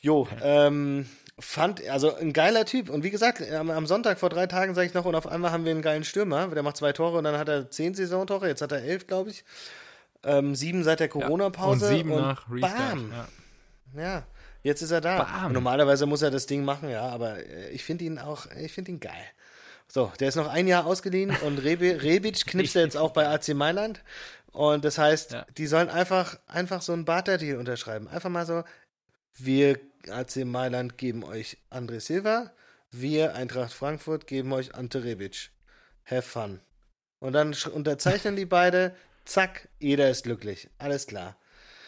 [0.00, 1.06] Jo, ähm,
[1.38, 2.88] fand, also ein geiler Typ.
[2.90, 5.52] Und wie gesagt, am, am Sonntag vor drei Tagen sage ich noch, und auf einmal
[5.52, 8.48] haben wir einen geilen Stürmer, der macht zwei Tore und dann hat er zehn Saisontore,
[8.48, 9.44] jetzt hat er elf, glaube ich.
[10.26, 11.86] Ähm, sieben seit der Corona-Pause.
[11.86, 12.76] Ja, und sieben und nach Restart.
[12.76, 13.12] Bam.
[13.94, 14.02] Ja.
[14.02, 14.22] ja.
[14.62, 15.48] jetzt ist er da.
[15.48, 18.90] Normalerweise muss er das Ding machen, ja, aber äh, ich finde ihn auch, ich finde
[18.90, 19.24] ihn geil.
[19.88, 23.28] So, der ist noch ein Jahr ausgeliehen und Rebe, Rebic knipst er jetzt auch bei
[23.32, 24.02] AC Mailand.
[24.52, 25.46] Und das heißt, ja.
[25.56, 28.08] die sollen einfach, einfach so einen Barter-Deal unterschreiben.
[28.08, 28.64] Einfach mal so,
[29.34, 32.50] wir AC Mailand geben euch André Silva,
[32.90, 35.50] wir Eintracht Frankfurt geben euch Ante Rebic.
[36.06, 36.60] Have fun.
[37.18, 38.94] Und dann unterzeichnen die beide,
[39.26, 40.68] zack, jeder ist glücklich.
[40.78, 41.36] Alles klar.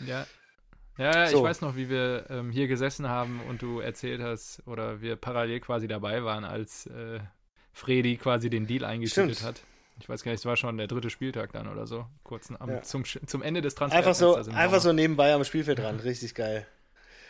[0.04, 0.26] Ja.
[0.98, 1.38] Ja, so.
[1.38, 5.14] ich weiß noch, wie wir ähm, hier gesessen haben und du erzählt hast, oder wir
[5.14, 7.20] parallel quasi dabei waren, als äh,
[7.72, 9.62] Fredi quasi den Deal eingetütet hat.
[10.00, 12.68] Ich weiß gar nicht, es war schon der dritte Spieltag dann oder so, kurz am,
[12.68, 12.82] ja.
[12.82, 13.98] zum, zum Ende des Transfers.
[13.98, 16.66] Einfach so, einfach so nebenbei am Spielfeld dran, richtig geil.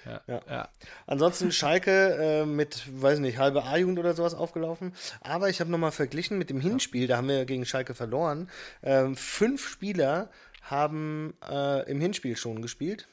[0.09, 0.21] Ja.
[0.27, 0.43] Ja.
[0.49, 0.69] ja.
[1.07, 4.95] Ansonsten Schalke äh, mit, weiß nicht, halbe A-Jugend oder sowas aufgelaufen.
[5.21, 8.49] Aber ich habe nochmal verglichen mit dem Hinspiel, da haben wir gegen Schalke verloren.
[8.83, 10.31] Ähm, fünf Spieler
[10.63, 13.09] haben äh, im Hinspiel schon gespielt.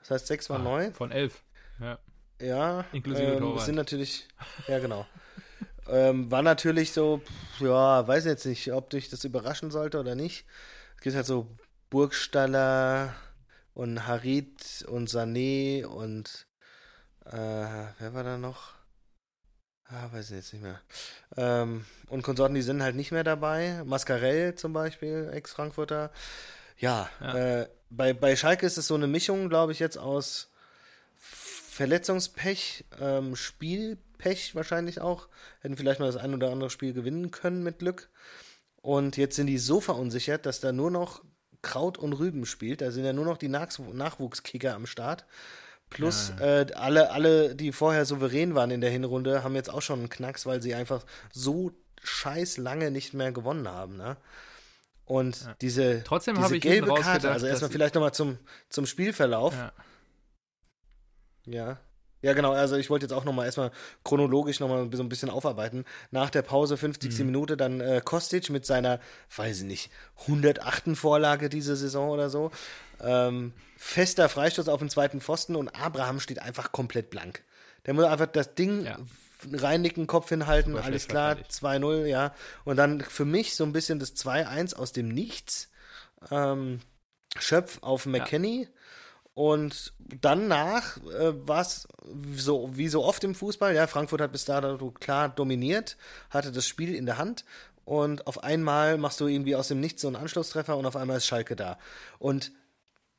[0.00, 0.90] Das heißt, sechs waren neu.
[0.92, 1.42] Von elf.
[1.80, 1.98] Ja.
[2.40, 4.26] Ja, Inklusive ähm, sind natürlich,
[4.66, 5.06] ja genau.
[5.88, 7.22] ähm, war natürlich so,
[7.60, 10.44] ja, weiß jetzt nicht, ob dich das überraschen sollte oder nicht.
[10.96, 11.46] Es gibt halt so
[11.88, 13.14] Burgstaller
[13.74, 16.46] und Harit und Sané und
[17.24, 17.32] äh,
[17.98, 18.72] wer war da noch?
[19.84, 20.80] Ah, weiß ich jetzt nicht mehr.
[21.36, 23.82] Ähm, und Konsorten, die sind halt nicht mehr dabei.
[23.84, 26.10] Mascarell zum Beispiel, Ex-Frankfurter.
[26.78, 27.60] Ja, Ja.
[27.60, 30.50] Äh, bei, bei Schalke ist es so eine Mischung, glaube ich, jetzt aus
[31.16, 35.28] Verletzungspech, ähm, Spielpech wahrscheinlich auch.
[35.60, 38.10] Hätten vielleicht mal das ein oder andere Spiel gewinnen können mit Glück.
[38.76, 41.22] Und jetzt sind die so verunsichert, dass da nur noch
[41.62, 42.80] Kraut und Rüben spielt.
[42.80, 45.24] Da sind ja nur noch die Nachs Nachwuchskicker am Start.
[45.90, 50.00] Plus äh, alle, alle, die vorher souverän waren in der Hinrunde, haben jetzt auch schon
[50.00, 51.72] einen Knacks, weil sie einfach so
[52.02, 53.96] scheiß lange nicht mehr gewonnen haben.
[53.96, 54.16] Ne?
[55.04, 58.38] Und diese, Trotzdem diese habe ich hinten gelbe Karte, also erstmal vielleicht nochmal zum,
[58.70, 59.54] zum Spielverlauf.
[59.54, 59.72] Ja.
[61.44, 61.78] Ja.
[62.22, 62.52] Ja, genau.
[62.52, 63.72] Also ich wollte jetzt auch nochmal erstmal
[64.04, 65.84] chronologisch nochmal so ein bisschen aufarbeiten.
[66.12, 67.18] Nach der Pause, 50.
[67.18, 67.26] Mhm.
[67.26, 69.00] Minute, dann äh, Kostic mit seiner,
[69.36, 69.90] weiß ich nicht,
[70.22, 70.96] 108.
[70.96, 72.50] Vorlage diese Saison oder so.
[73.00, 77.42] Ähm, fester Freistoß auf den zweiten Pfosten und Abraham steht einfach komplett blank.
[77.86, 78.98] Der muss einfach das Ding Ja.
[79.52, 81.84] reinnicken, Kopf hinhalten, Super alles klar, verteidigt.
[81.84, 82.32] 2-0, ja.
[82.64, 85.68] Und dann für mich so ein bisschen das 2-1 aus dem Nichts.
[86.30, 86.78] Ähm,
[87.38, 88.68] Schöpf auf McKenny.
[89.34, 91.88] Und danach äh, war es
[92.36, 95.96] so, wie so oft im Fußball, ja, Frankfurt hat bis dato klar dominiert,
[96.28, 97.44] hatte das Spiel in der Hand
[97.84, 101.16] und auf einmal machst du irgendwie aus dem Nichts so einen Anschlusstreffer und auf einmal
[101.16, 101.78] ist Schalke da.
[102.18, 102.52] Und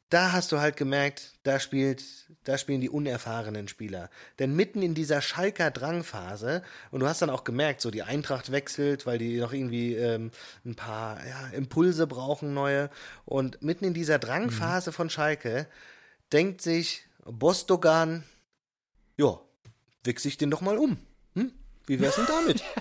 [0.09, 2.03] da hast du halt gemerkt, da spielt,
[2.43, 4.11] da spielen die unerfahrenen Spieler.
[4.37, 8.51] Denn mitten in dieser Schalker Drangphase, und du hast dann auch gemerkt, so die Eintracht
[8.51, 10.29] wechselt, weil die noch irgendwie ähm,
[10.65, 12.91] ein paar ja, Impulse brauchen, neue.
[13.25, 15.67] Und mitten in dieser Drangphase von Schalke
[16.33, 18.23] denkt sich Bostogan,
[19.17, 19.39] ja,
[20.03, 20.97] wechsel ich den doch mal um.
[21.35, 21.51] Hm?
[21.85, 22.63] Wie wär's denn damit?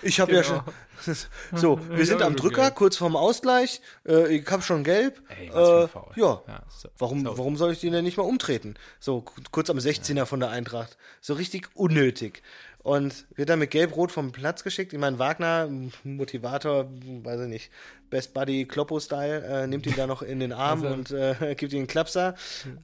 [0.00, 0.64] Ich habe ja Genau.
[1.04, 1.16] schon.
[1.58, 3.82] So, wir sind am Drücker, kurz vorm Ausgleich.
[4.06, 5.22] Äh, ich habe schon gelb.
[5.28, 5.88] Ey, äh.
[6.16, 6.62] Ja, Ja,
[6.96, 8.76] warum, warum soll ich den denn nicht mal umtreten?
[9.00, 10.96] So, kurz am 16er von der Eintracht.
[11.20, 12.42] So richtig unnötig.
[12.82, 14.92] Und wird dann mit Gelb-Rot vom Platz geschickt.
[14.94, 15.68] Ich meine, Wagner,
[16.02, 17.70] Motivator, weiß ich nicht,
[18.08, 21.72] Best Buddy Kloppo-Style, äh, nimmt ihn da noch in den Arm Also- und äh, gibt
[21.74, 22.34] ihm einen Klapser.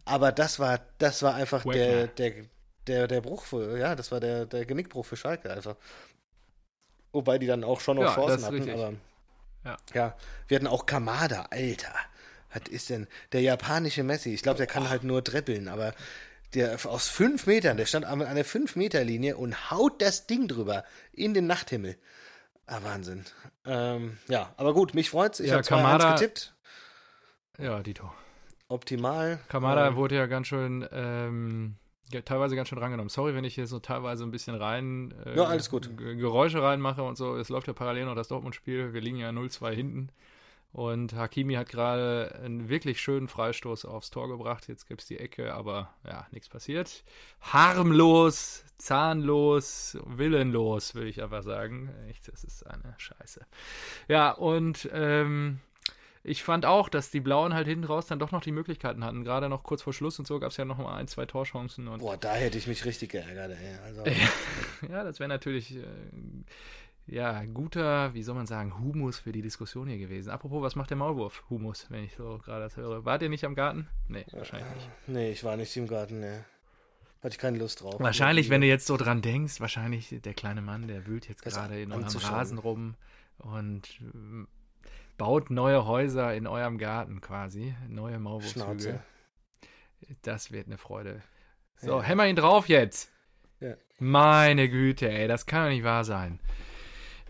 [0.05, 2.33] Aber das war, das war einfach der, der,
[2.87, 5.77] der, der Bruch für, ja, das war der, der Genickbruch für Schalke einfach.
[7.13, 8.75] Wobei die dann auch schon noch Ja, Chancen hatten, richtig.
[8.75, 8.93] aber.
[9.65, 9.77] Ja.
[9.95, 10.17] Ja,
[10.49, 11.95] wir hatten auch Kamada, Alter.
[12.53, 14.33] Was ist denn der japanische Messi?
[14.35, 15.95] Ich glaube, der kann halt nur treppeln, aber
[16.57, 20.49] der aus fünf Metern, der stand an einer fünf Meter Linie und haut das Ding
[20.49, 21.97] drüber in den Nachthimmel.
[22.67, 23.25] Ah, Wahnsinn.
[23.65, 25.39] Ähm, ja, aber gut, mich freut's.
[25.39, 26.55] Ich Ja, habe 2 Kamada- getippt.
[27.59, 28.13] Ja, Dito.
[28.69, 29.39] Optimal.
[29.49, 31.77] Kamada Ähm, wurde ja ganz schön, ähm,
[32.11, 33.09] ja, teilweise ganz schön rangenommen.
[33.09, 35.97] Sorry, wenn ich hier so teilweise ein bisschen rein äh, Ja, alles gut.
[35.97, 37.37] Geräusche reinmache und so.
[37.37, 38.93] Es läuft ja parallel noch das Dortmund-Spiel.
[38.93, 40.09] Wir liegen ja 0-2 hinten.
[40.77, 44.69] Und Hakimi hat gerade einen wirklich schönen Freistoß aufs Tor gebracht.
[44.69, 47.03] Jetzt gibt es die Ecke, aber ja, nichts passiert.
[47.41, 51.89] Harmlos, zahnlos, willenlos, will ich einfach sagen.
[52.11, 53.47] Echt, das ist eine Scheiße.
[54.09, 55.61] Ja, und ähm,
[56.23, 59.25] ich fand auch, dass die Blauen halt hinten raus dann doch noch die Möglichkeiten hatten.
[59.25, 61.89] Gerade noch kurz vor Schluss und so gab es ja noch mal ein, zwei Torchancen.
[61.89, 63.79] Und Boah, da hätte ich mich richtig geärgert, ey.
[63.83, 64.05] Also,
[64.91, 65.85] ja, das wäre natürlich äh,
[67.07, 70.31] ja guter, wie soll man sagen, Humus für die Diskussion hier gewesen.
[70.31, 71.45] Apropos, was macht der Maulwurf?
[71.51, 73.05] Humus, wenn ich so gerade das höre.
[73.05, 73.89] Wart ihr nicht am Garten?
[74.09, 74.89] Nee, wahrscheinlich nicht.
[75.07, 76.45] nee, ich war nicht im Garten, ne.
[77.23, 77.99] Hatte ich keine Lust drauf.
[77.99, 81.55] Wahrscheinlich, wenn du jetzt so dran denkst, wahrscheinlich der kleine Mann, der wühlt jetzt Das
[81.55, 82.05] gerade in eurem.
[82.05, 82.95] Rasen rum
[83.39, 84.47] und ähm,
[85.17, 87.75] baut neue Häuser in eurem Garten quasi.
[87.89, 89.01] Neue Maulwurfshügel.
[90.23, 91.23] Das wird eine Freude.
[91.77, 92.03] So, Ja.
[92.03, 93.11] hämmer ihn drauf jetzt.
[93.61, 93.75] Ja.
[93.99, 96.39] Meine Güte, ey, das kann doch nicht wahr sein.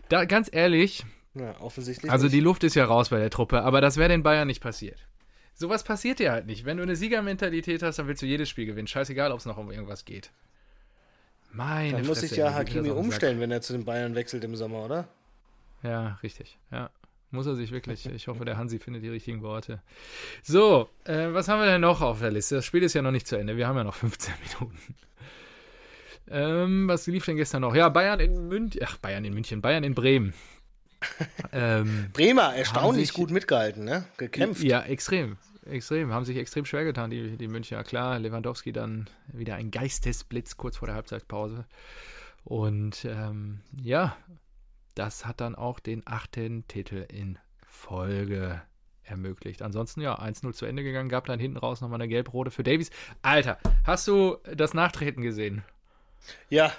[0.09, 2.11] Da, ganz ehrlich, Ja, offensichtlich.
[2.11, 2.33] also nicht.
[2.35, 5.05] die Luft ist ja raus bei der Truppe, aber das wäre den Bayern nicht passiert.
[5.53, 6.65] Sowas passiert dir halt nicht.
[6.65, 8.87] Wenn du eine Siegermentalität hast, dann willst du jedes Spiel gewinnen.
[8.87, 10.31] Scheißegal, ob es noch um irgendwas geht.
[11.51, 14.85] Meine Dann muss sich ja Hakimi umstellen, wenn er zu den Bayern wechselt im Sommer,
[14.85, 15.07] oder?
[15.81, 16.59] Ja, richtig.
[16.71, 16.91] Ja.
[17.31, 18.05] Muss er sich wirklich.
[18.05, 19.81] Ich hoffe, der Hansi findet die richtigen Worte.
[20.43, 22.55] So, äh, was haben wir denn noch auf der Liste?
[22.55, 23.57] Das Spiel ist ja noch nicht zu Ende.
[23.57, 24.77] Wir haben ja noch 15 Minuten.
[26.29, 27.75] Ähm, was lief denn gestern noch?
[27.75, 28.81] Ja, Bayern in München.
[28.85, 29.61] Ach, Bayern in München.
[29.61, 30.33] Bayern in Bremen.
[31.51, 34.05] ähm, Bremer, erstaunlich sich- gut mitgehalten, ne?
[34.17, 34.63] Gekämpft.
[34.63, 35.37] ja, extrem.
[35.65, 37.83] extrem, haben sich extrem schwer getan, die, die Münchner.
[37.83, 41.65] Klar, Lewandowski dann wieder ein Geistesblitz kurz vor der Halbzeitpause.
[42.43, 44.15] Und ähm, ja,
[44.95, 48.61] das hat dann auch den achten Titel in Folge
[49.03, 49.61] ermöglicht.
[49.61, 52.89] Ansonsten ja, 1-0 zu Ende gegangen, gab dann hinten raus nochmal eine gelb-rote für Davies.
[53.21, 55.63] Alter, hast du das Nachtreten gesehen?
[56.49, 56.73] Ja.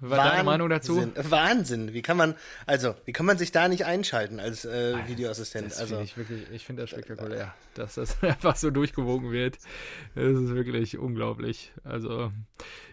[0.00, 1.10] Was war deine Meinung dazu?
[1.16, 1.92] Wahnsinn.
[1.92, 5.72] Wie kann man, also, wie kann man sich da nicht einschalten als äh, Videoassistent?
[5.72, 9.58] Das also, find ich wirklich, ich finde das spektakulär, dass das einfach so durchgewogen wird.
[10.14, 11.72] Das ist wirklich unglaublich.
[11.82, 12.30] Also,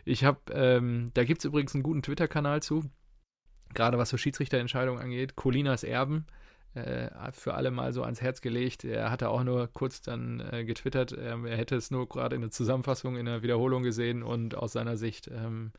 [0.03, 2.89] ich habe, ähm, da gibt es übrigens einen guten Twitter-Kanal zu,
[3.75, 5.35] gerade was so Schiedsrichterentscheidungen angeht.
[5.35, 6.44] Colinas Erben äh,
[7.31, 8.83] für alle mal so ans Herz gelegt.
[8.83, 12.41] Er hatte auch nur kurz dann äh, getwittert, ähm, er hätte es nur gerade in
[12.41, 15.71] der Zusammenfassung, in der Wiederholung gesehen und aus seiner Sicht, ähm,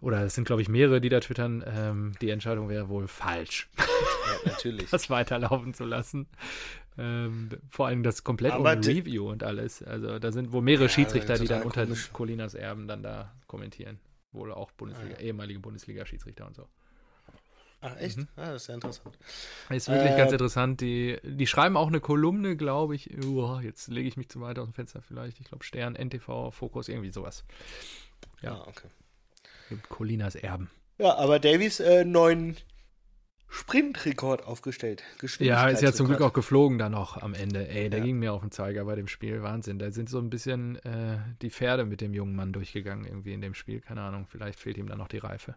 [0.00, 3.68] oder es sind glaube ich mehrere, die da twittern, ähm, die Entscheidung wäre wohl falsch.
[3.78, 4.88] Ja, natürlich.
[4.90, 6.26] das weiterlaufen zu lassen.
[6.96, 9.82] Ähm, vor allem das komplett Aber ohne Review und alles.
[9.82, 12.10] Also da sind wohl mehrere Ja, Schiedsrichter, die dann unter komisch.
[12.12, 14.00] Colinas Erben dann da kommentieren.
[14.32, 16.68] Wohl auch Bundesliga, ehemalige Bundesliga-Schiedsrichter und so.
[17.80, 18.18] Ach, echt?
[18.18, 18.28] Mhm.
[18.36, 19.16] Ah, das ist ja interessant.
[19.70, 20.80] Ist wirklich Äh, ganz interessant.
[20.80, 23.10] Die, die schreiben auch eine Kolumne, glaube ich.
[23.24, 25.38] Uah, jetzt lege ich mich zu weit aus dem Fenster vielleicht.
[25.40, 27.44] Ich glaube Stern, NTV, Fokus, irgendwie sowas.
[28.42, 28.54] Ja.
[28.54, 28.88] Ah, okay.
[29.68, 30.70] Gibt Colinas Erben.
[30.98, 32.56] Ja, aber Davies äh, neuen
[33.50, 35.02] Sprintrekord aufgestellt.
[35.38, 37.66] Ja, ist ja zum Glück auch geflogen dann noch am Ende.
[37.68, 38.04] Ey, der Ja.
[38.04, 39.42] ging mir auf den Zeiger bei dem Spiel.
[39.42, 39.78] Wahnsinn.
[39.78, 43.40] Da sind so ein bisschen äh, die Pferde mit dem jungen Mann durchgegangen irgendwie in
[43.40, 43.80] dem Spiel.
[43.80, 45.54] Keine Ahnung, vielleicht fehlt ihm dann noch die Reife.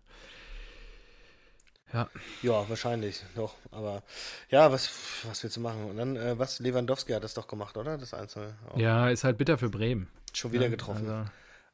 [1.93, 2.10] Ja,
[2.41, 3.56] Ja, wahrscheinlich, doch.
[3.71, 4.04] Aber
[4.49, 4.89] ja, was,
[5.27, 5.86] was willst du machen?
[5.86, 6.60] Und dann, äh, was?
[6.60, 7.97] Lewandowski hat das doch gemacht, oder?
[7.97, 8.56] Das Einzelne.
[8.69, 8.77] Auch.
[8.77, 10.08] ja ist halt bitter für Bremen.
[10.34, 11.10] Schon wieder Ja, getroffen.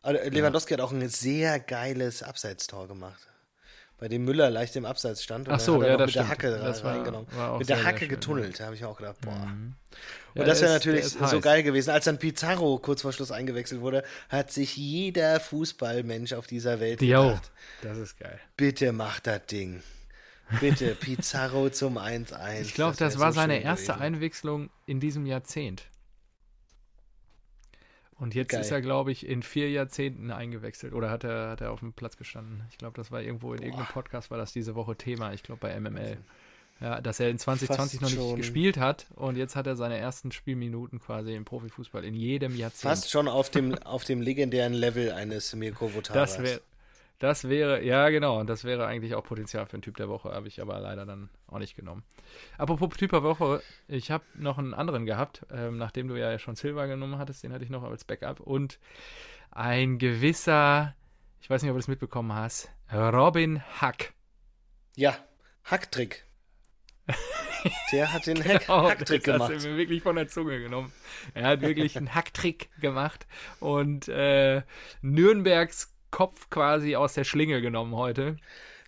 [0.03, 3.19] Also, Also, Lewandowski hat auch ein sehr geiles Abseitstor gemacht.
[3.99, 5.47] Bei dem Müller leicht im Abseits stand.
[5.47, 6.29] Und Ach so, dann hat er ja, das mit der stimmt.
[6.29, 7.27] Hacke Das war- reingenommen.
[7.35, 8.59] war mit sehr, der sehr Hacke schön, getunnelt.
[8.59, 9.31] Da habe ich auch gedacht, boah.
[9.33, 9.73] mhm.
[10.35, 11.41] Und Ja, das der wäre natürlich so heiß.
[11.41, 11.89] geil gewesen.
[11.89, 17.01] Als dann Pizarro kurz vor Schluss eingewechselt wurde, hat sich jeder Fußballmensch auf dieser Welt
[17.01, 17.51] Jo, gedacht,
[17.81, 18.39] das ist geil.
[18.55, 19.81] bitte mach das Ding.
[20.59, 22.61] Bitte, Pizarro zum 1-1.
[22.61, 24.01] Ich glaube, das, wär war so seine erste gewesen.
[24.01, 25.89] Einwechslung in diesem Jahrzehnt.
[28.19, 28.61] Und jetzt Geil.
[28.61, 30.93] ist er, glaube ich, in vier Jahrzehnten eingewechselt.
[30.93, 32.63] Oder hat er, hat er auf dem Platz gestanden?
[32.71, 35.33] Ich glaube, das war irgendwo in irgendeinem Podcast, war das diese Woche Thema.
[35.33, 36.17] Ich glaube, bei MML.
[36.79, 38.37] Ja, dass er in 2020 noch Fast nicht schon.
[38.37, 42.81] gespielt hat und jetzt hat er seine ersten Spielminuten quasi im Profifußball in jedem Jahrzehnt.
[42.91, 46.35] Fast schon auf dem, auf dem legendären Level eines Mirko Votaras.
[46.35, 46.61] Das wäre,
[47.19, 50.31] das wäre, ja genau, und das wäre eigentlich auch Potenzial für einen Typ der Woche,
[50.31, 52.03] habe ich aber leider dann auch nicht genommen.
[52.57, 56.55] Apropos Typ der Woche, ich habe noch einen anderen gehabt, ähm, nachdem du ja schon
[56.55, 58.79] Silva genommen hattest, den hatte ich noch als Backup und
[59.51, 60.95] ein gewisser,
[61.41, 64.13] ich weiß nicht, ob du das mitbekommen hast, Robin Hack.
[64.95, 65.17] Ja,
[65.63, 66.23] Hacktrick.
[67.91, 69.53] Der hat den Hack, Genau, Hacktrick das gemacht.
[69.53, 70.93] hast du mir wirklich von der Zunge genommen.
[71.33, 73.25] Er hat wirklich einen Hacktrick gemacht
[73.59, 74.61] und äh,
[75.01, 78.37] Nürnbergs Kopf quasi aus der Schlinge genommen heute.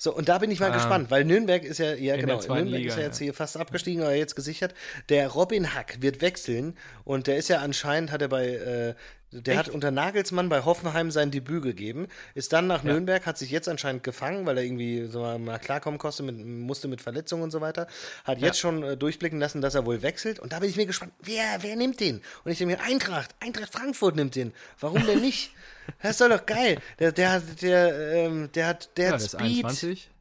[0.01, 0.75] So, und da bin ich mal Ah.
[0.75, 3.25] gespannt, weil Nürnberg ist ja, ja genau, Nürnberg Liga, ist ja jetzt ja.
[3.25, 4.73] hier fast abgestiegen, aber jetzt gesichert.
[5.09, 8.95] Der Robin Hack wird wechseln und der ist ja anscheinend, hat er bei, äh,
[9.31, 13.51] der hat unter Nagelsmann bei Hoffenheim sein Debüt gegeben, ist dann nach Nürnberg, hat sich
[13.51, 17.51] jetzt anscheinend gefangen, weil er irgendwie so mal- klarkommen kostet mit, musste mit Verletzungen und
[17.51, 17.87] so weiter,
[18.23, 20.85] hat jetzt schon äh, durchblicken lassen, dass er wohl wechselt und da bin ich mir
[20.87, 22.21] gespannt, wer, wer nimmt den?
[22.43, 24.53] Und ich denke mir, Eintracht, Eintracht Frankfurt nimmt den.
[24.79, 25.51] Warum denn nicht?
[26.03, 26.77] Das ist doch doch geil.
[26.99, 29.65] Der, der, hat- der, ähm, der hat, der Ja, hat der ist Speed.
[29.65, 30.11] 21.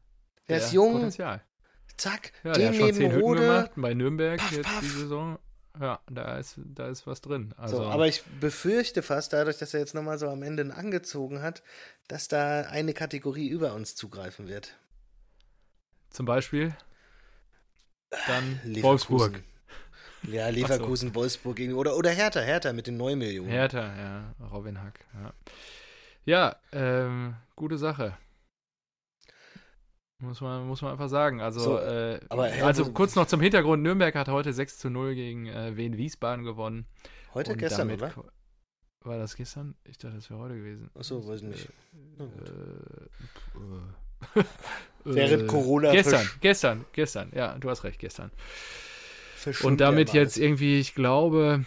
[0.48, 0.92] Der ist jung.
[0.94, 1.42] Potenzial.
[1.98, 3.40] Zack, Ja, der den neben Rode.
[3.42, 4.80] gemacht bei Nürnberg Paff, jetzt paff.
[4.80, 5.38] die Saison.
[5.80, 7.54] Ja, da ist, da ist was drin.
[7.56, 11.42] Also, So, aber ich befürchte fast, dadurch, dass er jetzt nochmal so am Ende angezogen
[11.42, 11.62] hat,
[12.08, 14.76] dass da eine Kategorie über uns zugreifen wird.
[16.10, 16.74] zum Beispiel
[18.26, 18.82] dann Leverkusen.
[18.82, 19.42] Wolfsburg.
[20.22, 21.78] Ja, Leverkusen, Wolfsburg irgendwie.
[21.78, 23.50] Oder, oder Hertha, Hertha mit den Neumillionen.
[23.50, 24.98] Hertha, ja, Robin Hack.
[25.14, 25.32] Ja,
[26.24, 28.16] ja ähm, gute Sache.
[30.20, 31.40] Muss man, muss man einfach sagen.
[31.40, 35.46] Also, So, äh, also kurz noch zum Hintergrund: Nürnberg hat heute 6 zu 0 gegen
[35.46, 36.86] äh, Wien Wiesbaden gewonnen.
[37.34, 38.12] Heute, Und gestern, oder?
[39.04, 39.76] War das gestern?
[39.84, 40.90] Ich dachte, das wäre heute gewesen.
[40.98, 41.68] Achso, weiß ich nicht.
[42.18, 42.30] Gut.
[44.34, 44.44] Äh, äh,
[45.04, 48.32] Während äh, Corona Gestern, versch- gestern, gestern, ja, du hast recht, gestern.
[49.36, 51.64] Verschwimmt Und damit jetzt irgendwie, ich glaube,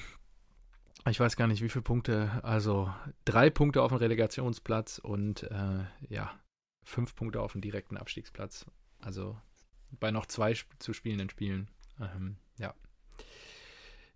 [1.10, 5.86] ich weiß gar nicht, wie viele Punkte, also drei Punkte auf dem Relegationsplatz und äh,
[6.10, 6.32] ja,
[6.84, 8.66] fünf Punkte auf dem direkten Abstiegsplatz.
[9.02, 9.38] Also
[10.00, 11.70] bei noch zwei zu spielenden Spielen.
[12.00, 12.74] Ähm, ja.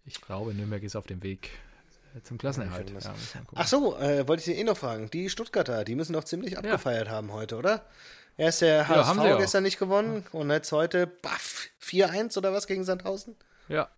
[0.05, 1.49] Ich glaube, Nürnberg ist auf dem Weg
[2.15, 2.91] äh, zum Klassenerhalt.
[2.91, 3.15] Ja, Ja.
[3.55, 5.09] Ach so, äh, wollte ich dir eh noch fragen.
[5.09, 7.85] Die Stuttgarter, die müssen doch ziemlich abgefeiert haben heute, oder?
[8.37, 9.37] Erst der HSV auch.
[9.37, 13.35] gestern nicht gewonnen und jetzt heute, baff, 4-1 oder was gegen Sandhausen?
[13.69, 13.89] Ja.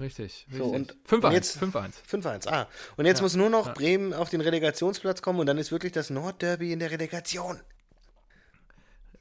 [0.00, 0.48] Richtig.
[0.50, 0.96] So, richtig.
[0.96, 1.26] und- 5-1.
[1.28, 1.92] und jetzt- 5-1.
[2.04, 2.68] 5-1, ah.
[2.96, 3.72] Und jetzt Ja, muss nur noch ja.
[3.72, 7.60] Bremen auf den Relegationsplatz kommen und dann ist wirklich das Nordderby in der Relegation.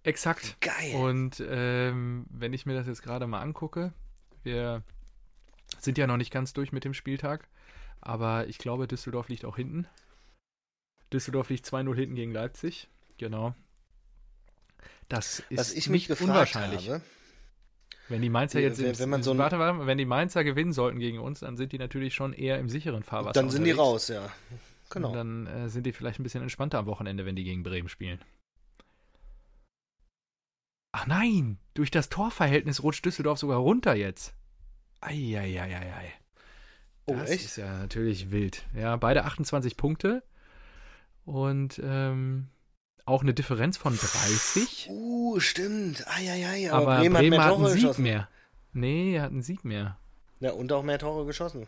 [0.06, 0.58] Exakt.
[0.62, 0.96] Geil.
[0.96, 3.92] Und ähm, wenn ich mir das jetzt gerade mal angucke,
[4.44, 4.84] wir
[5.80, 7.48] sind ja noch nicht ganz durch mit dem Spieltag,
[8.02, 9.88] aber ich glaube, Düsseldorf liegt auch hinten.
[11.12, 12.88] Düsseldorf liegt 2-0 hinten gegen Leipzig.
[13.18, 13.56] Genau.
[15.10, 16.90] Das ist Was ich mich nicht unwahrscheinlich.
[16.90, 17.02] habe,
[18.10, 20.74] Wenn die Mainzer Wie- jetzt wenn- wenn man so warte, warte, wenn die Mainzer gewinnen
[20.74, 23.34] sollten gegen uns, dann sind die natürlich schon eher im sicheren Fahrwasser.
[23.34, 23.90] dann sind die unterwegs.
[23.94, 24.32] raus, ja.
[24.92, 25.08] Genau.
[25.10, 27.90] Und dann äh, sind die vielleicht ein bisschen entspannter am Wochenende, wenn die gegen Bremen
[27.90, 28.20] spielen.
[30.98, 34.34] Ach nein, durch das Torverhältnis rutscht Düsseldorf sogar runter jetzt.
[35.02, 36.14] Eieieiei.
[37.06, 37.44] Oh, Das echt?
[37.44, 38.66] ist ja natürlich wild.
[38.74, 40.24] Ja, beide 28 Punkte
[41.26, 42.48] und ähm,
[43.04, 44.88] auch eine Differenz von 30.
[44.90, 46.08] Uh, stimmt.
[46.08, 48.04] Eieiei, aber, aber Bremen, Bremen, hat mehr hat einen Sieg geschossen.
[48.04, 48.30] mehr.
[48.72, 50.00] Nee, er hat einen Sieg mehr.
[50.40, 51.68] Ja, und auch mehr Tore geschossen.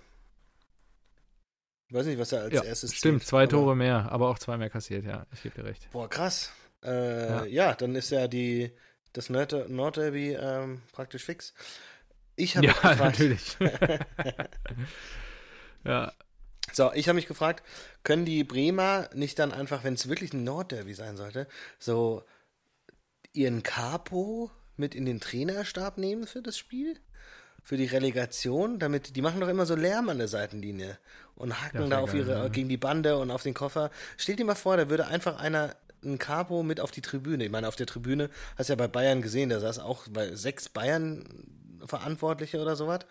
[1.90, 4.40] Ich weiß nicht, was er als Ja, erstes stimmt, zählt, zwei Tore mehr, aber auch
[4.40, 5.26] zwei mehr kassiert, ja.
[5.34, 5.90] Ich gebe dir recht.
[5.92, 6.54] Boah, krass.
[6.82, 7.46] Äh, Ja.
[7.46, 7.74] ja.
[7.76, 8.72] dann ist ja die,
[9.18, 11.54] das Nord Nordderby ähm, praktisch fix.
[12.36, 13.58] Ich habe Ja, mich gefragt, natürlich.
[15.84, 16.12] ja,
[16.74, 17.64] so, ich habe mich gefragt,
[18.04, 21.48] können die Bremer nicht dann einfach, wenn es wirklich ein Nordderby sein sollte,
[21.80, 22.24] so
[23.34, 27.00] ihren Capo mit in den Trainerstab nehmen für das Spiel?
[27.64, 30.98] Für die Relegation, damit die machen doch immer so Lärm an der Seitenlinie
[31.36, 32.48] und hacken Ja, da auf geil, ihre ja.
[32.50, 33.92] gegen die Bande und auf den Koffer.
[34.18, 35.76] Stell dir mal vor, da würde einfach einer
[36.08, 37.46] ein Capo mit auf die Tribüne.
[37.46, 40.36] Ich meine, auf der Tribüne hast du ja bei Bayern gesehen, da saß auch bei
[40.36, 41.26] sechs Bayern
[41.86, 43.02] Verantwortliche oder sowas.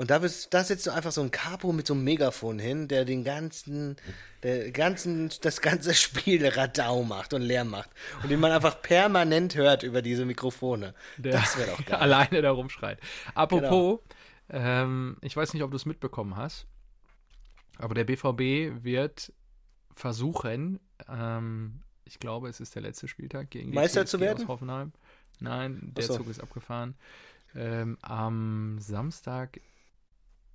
[0.00, 2.88] Und da, bist, da setzt du einfach so ein Capo mit so einem Megafon hin,
[2.88, 3.96] der den ganzen,
[4.42, 7.90] der ganzen, das ganze Spiel Radau macht und Lärm macht.
[8.22, 10.94] Und den man einfach permanent hört über diese Mikrofone.
[11.18, 12.00] der das wäre doch geil.
[12.00, 12.98] alleine da rumschreit.
[13.34, 14.00] Apropos,
[14.48, 16.66] ähm, ich weiß nicht, ob du es mitbekommen hast,
[17.76, 19.34] aber der BVB wird
[19.92, 24.42] versuchen, ähm, ich glaube, es ist der letzte Spieltag gegen die Meister zu werden?
[24.42, 24.92] aus Hoffenheim.
[25.38, 26.16] Nein, der so.
[26.16, 26.94] Zug ist abgefahren.
[27.54, 29.60] Ähm, am Samstag,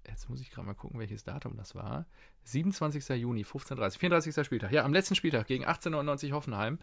[0.07, 2.05] jetzt muss ich gerade mal gucken, welches Datum das war.
[2.43, 3.09] 27.
[3.17, 4.45] Juni, 15.30 34.
[4.45, 4.71] Spieltag.
[4.71, 6.79] Ja, am letzten Spieltag gegen 1899 Hoffenheim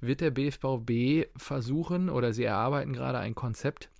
[0.00, 3.90] wird der BVB versuchen oder sie erarbeiten gerade ein Konzept,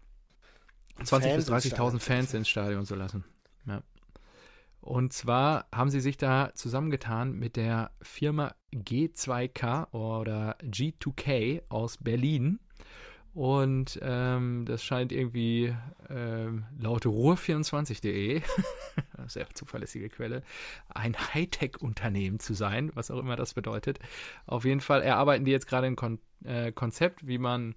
[1.01, 2.01] 20.000 bis Fans ins 30.000 Stadion.
[2.01, 3.25] Fans ins Stadion zu lassen.
[3.67, 3.83] Ja.
[4.89, 12.59] Und zwar haben sie sich da zusammengetan mit der Firma G2K oder G2K aus Berlin.
[13.35, 15.77] Und ähm, das scheint irgendwie
[16.09, 18.41] ähm, laut ruhr24.de,
[19.27, 20.43] sehr zuverlässige Quelle,
[20.89, 23.99] ein Hightech-Unternehmen zu sein, was auch immer das bedeutet.
[24.47, 27.75] Auf jeden Fall erarbeiten die jetzt gerade ein Kon äh, Konzept, wie man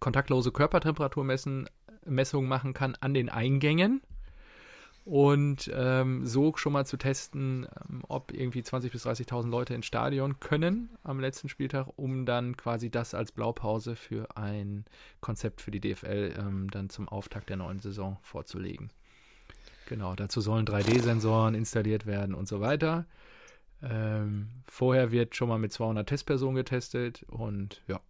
[0.00, 1.68] kontaktlose Körpertemperaturmessungen
[2.48, 4.00] machen kann an den Eingängen
[5.04, 9.86] und ähm, so schon mal zu testen, ähm, ob irgendwie 20.000 bis 30.000 Leute ins
[9.86, 14.84] Stadion können am letzten Spieltag, um dann quasi das als Blaupause für ein
[15.20, 18.90] Konzept für die DFL ähm, dann zum Auftakt der neuen Saison vorzulegen.
[19.86, 23.04] Genau, dazu sollen 3D-Sensoren installiert werden und so weiter.
[23.82, 28.00] Ähm, vorher wird schon mal mit 200 Testpersonen getestet und ja,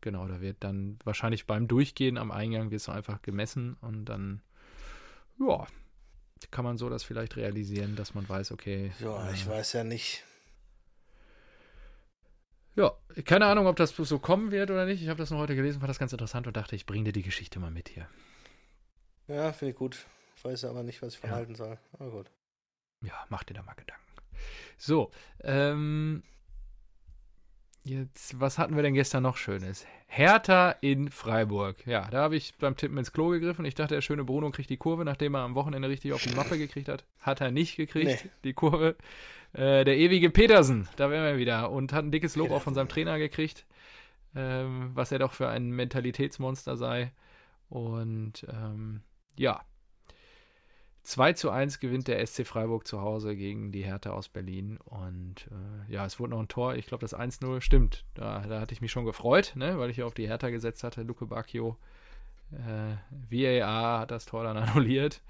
[0.00, 4.40] genau, da wird dann wahrscheinlich beim Durchgehen am Eingang wird so einfach gemessen und dann,
[5.40, 5.66] ja,
[6.50, 8.92] kann man so das vielleicht realisieren, dass man weiß, okay.
[9.00, 10.24] Ja, äh, ich weiß ja nicht.
[12.76, 12.92] Ja,
[13.24, 15.02] keine Ahnung, ob das so kommen wird oder nicht.
[15.02, 17.12] Ich habe das nur heute gelesen, fand das ganz interessant und dachte, ich bringe dir
[17.12, 18.08] die Geschichte mal mit hier.
[19.26, 20.06] Ja, finde ich gut.
[20.36, 21.54] Ich weiß aber nicht, was ich von Ja.
[21.56, 21.78] soll.
[21.98, 22.30] Aber gut.
[23.00, 24.04] Ja, mach dir da mal Gedanken.
[24.76, 25.10] So,
[25.42, 26.22] ähm,
[27.88, 29.86] jetzt, was hatten wir denn gestern noch Schönes?
[30.06, 31.86] Hertha in Freiburg.
[31.86, 33.64] Ja, da habe ich beim Tippen ins Klo gegriffen.
[33.64, 36.34] Ich dachte, der schöne Bruno kriegt die Kurve, nachdem er am Wochenende richtig auf die
[36.34, 37.04] Mappe gekriegt hat.
[37.20, 38.30] Hat er nicht gekriegt, Nee.
[38.44, 38.96] die Kurve.
[39.52, 41.70] Äh, der ewige Petersen, da wären wir wieder.
[41.70, 43.66] Und hat ein dickes Lob auch von seinem Trainer gekriegt,
[44.34, 47.12] ähm, was er doch für ein Mentalitätsmonster sei.
[47.68, 49.02] Und ähm,
[49.36, 49.60] ja,
[51.08, 54.78] 2 zu 1 gewinnt der SC Freiburg zu Hause gegen die Hertha aus Berlin.
[54.84, 55.48] Und
[55.88, 56.74] äh, ja, es wurde noch ein Tor.
[56.74, 58.04] Ich glaube, das 1-0 stimmt.
[58.12, 61.02] Da, da hatte ich mich schon gefreut, ne, weil ich auf die Hertha gesetzt hatte.
[61.04, 61.78] Luke Bacchio.
[62.52, 65.22] Äh, VAR hat das Tor dann annulliert.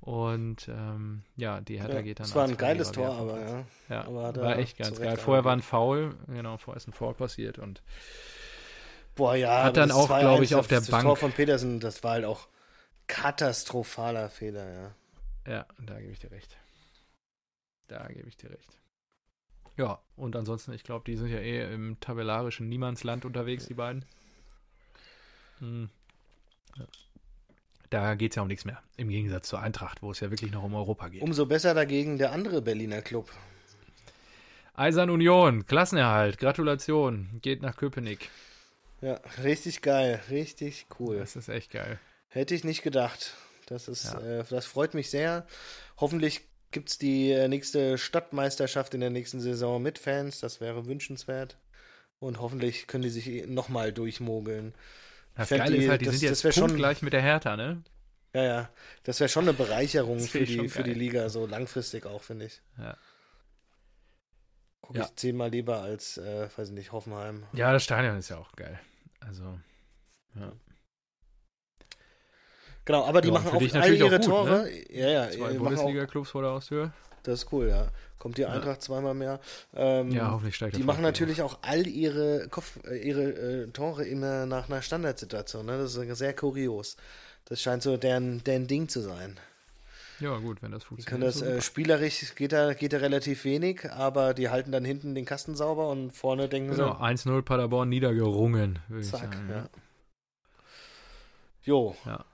[0.00, 2.26] Und ähm, ja, die Hertha Ja, geht dann.
[2.26, 3.64] es war ein geiles Tor, aber ja.
[3.88, 5.16] Ja, aber war echt ganz geil.
[5.18, 5.62] Vorher war ein.
[5.62, 7.80] Foul, genau, vorher ist ein Foul passiert und
[9.14, 9.62] Boah, ja.
[9.62, 12.02] Hat dann das auch, 2-1, glaub ich, auf der das Bank- Tor von Petersen, das
[12.02, 12.48] war halt auch
[13.06, 14.94] katastrophaler Fehler, ja.
[15.46, 16.56] Ja, da gebe ich dir recht.
[17.88, 18.78] Da gebe ich dir recht.
[19.76, 24.04] Ja, und ansonsten, ich glaube, die sind ja eh im tabellarischen Niemandsland unterwegs, die beiden.
[25.58, 25.90] Hm.
[26.76, 26.86] Ja.
[27.90, 28.82] Da geht es ja um nichts mehr.
[28.96, 31.22] Im Gegensatz zur Eintracht, wo es ja wirklich noch um Europa geht.
[31.22, 33.30] Umso besser dagegen der andere Berliner Club.
[34.74, 38.30] Eisern Union, Klassenerhalt, Gratulation, geht nach Köpenick.
[39.00, 41.18] Ja, richtig geil, richtig cool.
[41.18, 42.00] Das ist echt geil.
[42.36, 43.34] Hätte ich nicht gedacht.
[43.66, 44.20] Das ist, Ja.
[44.40, 45.46] äh, das freut mich sehr.
[45.98, 50.40] Hoffentlich gibt es die äh, nächste Stadtmeisterschaft in der nächsten Saison mit Fans.
[50.40, 51.56] Das wäre wünschenswert.
[52.18, 54.74] Und hoffentlich können die sich nochmal durchmogeln.
[55.34, 57.56] Das fänd Geile die- ist halt, die das- sind jetzt schon- punktgleich mit der Hertha,
[57.56, 57.82] ne?
[58.34, 58.70] Ja, ja.
[59.04, 60.94] Das wäre schon eine Bereicherung für die, für die.
[60.94, 62.60] Liga, so langfristig auch, finde ich.
[62.78, 62.96] Ja.
[64.82, 65.04] Gucke Ja.
[65.06, 67.46] ich zehnmal lieber als, äh, weiß nicht, Hoffenheim.
[67.54, 68.78] Ja, das Stadion ist ja auch geil.
[69.20, 69.58] Also,
[70.34, 70.52] ja.
[72.86, 74.68] Genau, aber die Ja, und machen auch all ihre gut, Tore.
[74.90, 75.30] Ja, ja.
[75.30, 76.92] Zwei Bundesliga-Clubs vor der Haustür.
[77.24, 77.88] das ist cool, ja.
[78.18, 79.40] Kommt die Eintracht zweimal mehr.
[79.74, 84.04] Ähm, Ja, hoffentlich steigt Die machen natürlich auch all ihre Kopf, äh, ihre äh, Tore
[84.04, 85.66] immer nach einer Standardsituation.
[85.66, 85.78] Ne?
[85.78, 86.96] Das ist sehr kurios.
[87.44, 89.38] Das scheint so deren, deren Ding zu sein.
[90.18, 91.28] Ja, gut, wenn das funktioniert.
[91.28, 95.26] das äh, spielerisch geht da, geht da relativ wenig, aber die halten dann hinten den
[95.26, 99.68] Kasten sauber und vorne denken Genau, 1-0 Paderborn niedergerungen, würde sie, ich zack, ja.
[101.64, 102.24] Jo, Ja.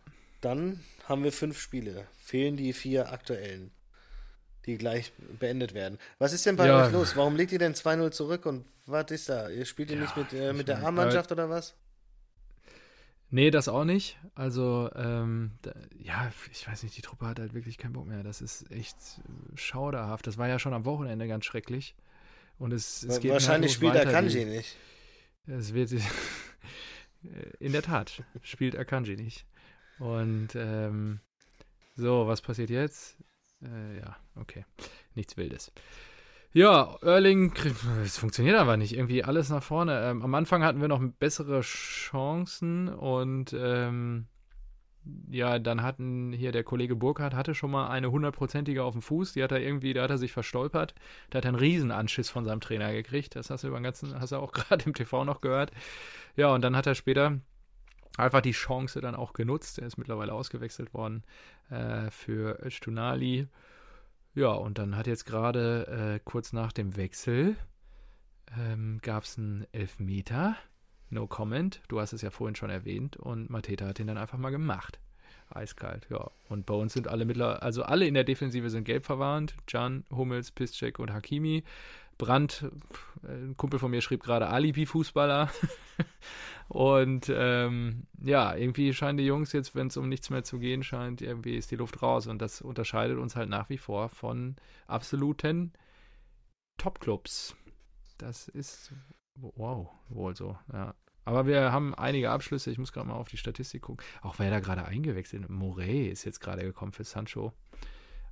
[0.42, 2.06] Dann haben wir fünf Spiele.
[2.18, 3.70] Fehlen die vier aktuellen,
[4.66, 5.98] die gleich beendet werden.
[6.18, 6.86] Was ist denn bei Ja.
[6.86, 7.16] euch los?
[7.16, 9.48] Warum legt ihr denn 2-0 zurück und was ist da?
[9.48, 11.74] Ihr spielt ihr Ja, nicht mit, äh, mit der A-Mannschaft oder was?
[13.30, 14.18] Nee, das auch nicht.
[14.34, 18.22] Also, ähm, da, ja, ich weiß nicht, die Truppe hat halt wirklich keinen Bock mehr.
[18.22, 20.26] Das ist echt äh, schauderhaft.
[20.26, 21.94] Das war ja schon am Wochenende ganz schrecklich.
[22.58, 24.10] Und es, es geht Wahrscheinlich spielt weiter.
[24.10, 24.76] Akanji Die- nicht.
[25.46, 25.92] Es wird
[27.58, 29.46] in der Tat spielt Akanji nicht.
[30.02, 31.20] Und ähm,
[31.94, 33.16] so, was passiert jetzt?
[33.62, 34.64] Äh, ja, okay,
[35.14, 35.70] nichts Wildes.
[36.52, 37.52] Ja, Erling,
[38.02, 38.96] es funktioniert aber nicht.
[38.96, 40.02] Irgendwie alles nach vorne.
[40.02, 44.26] Ähm, am Anfang hatten wir noch bessere Chancen und ähm,
[45.30, 49.34] ja, dann hatten hier der Kollege Burkhardt hatte schon mal eine hundertprozentige auf dem Fuß.
[49.34, 50.96] Die hat er irgendwie, da hat er sich verstolpert.
[51.30, 53.36] Da hat er einen Riesenanschiss von seinem Trainer gekriegt.
[53.36, 55.70] Das hast du über den ganzen, hast du auch gerade im TV noch gehört.
[56.34, 57.38] Ja, und dann hat er später
[58.16, 59.78] einfach die Chance dann auch genutzt.
[59.78, 61.24] Er ist mittlerweile ausgewechselt worden
[61.70, 63.48] äh, für Öztunali.
[64.34, 67.56] Ja, und dann hat jetzt gerade äh, kurz nach dem Wechsel
[68.58, 70.56] ähm, gab es einen Elfmeter.
[71.10, 71.82] No comment.
[71.88, 73.16] Du hast es ja vorhin schon erwähnt.
[73.16, 74.98] Und Mateta hat den dann einfach mal gemacht.
[75.50, 76.30] Eiskalt, ja.
[76.48, 79.54] Und bei uns sind alle mittlerweile, also alle in der Defensive sind gelb verwarnt.
[79.66, 81.64] Can, Hummels, Piszczek und Hakimi.
[82.22, 85.50] Brandt, pff, ein Kumpel von mir schrieb gerade Alibi-Fußballer.
[86.68, 90.84] und ähm, ja, irgendwie scheinen die Jungs jetzt, wenn es um nichts mehr zu gehen
[90.84, 92.28] scheint, irgendwie ist die Luft raus.
[92.28, 94.54] Und das unterscheidet uns halt nach wie vor von
[94.86, 95.72] absoluten
[96.78, 97.56] Top-Clubs.
[98.18, 98.92] Das ist,
[99.34, 100.94] wow, wohl so, ja.
[101.24, 102.70] Aber wir haben einige Abschlüsse.
[102.70, 104.04] Ich muss gerade mal auf die Statistik gucken.
[104.22, 107.52] Auch wer da gerade eingewechselt Morey ist jetzt gerade gekommen für Sancho.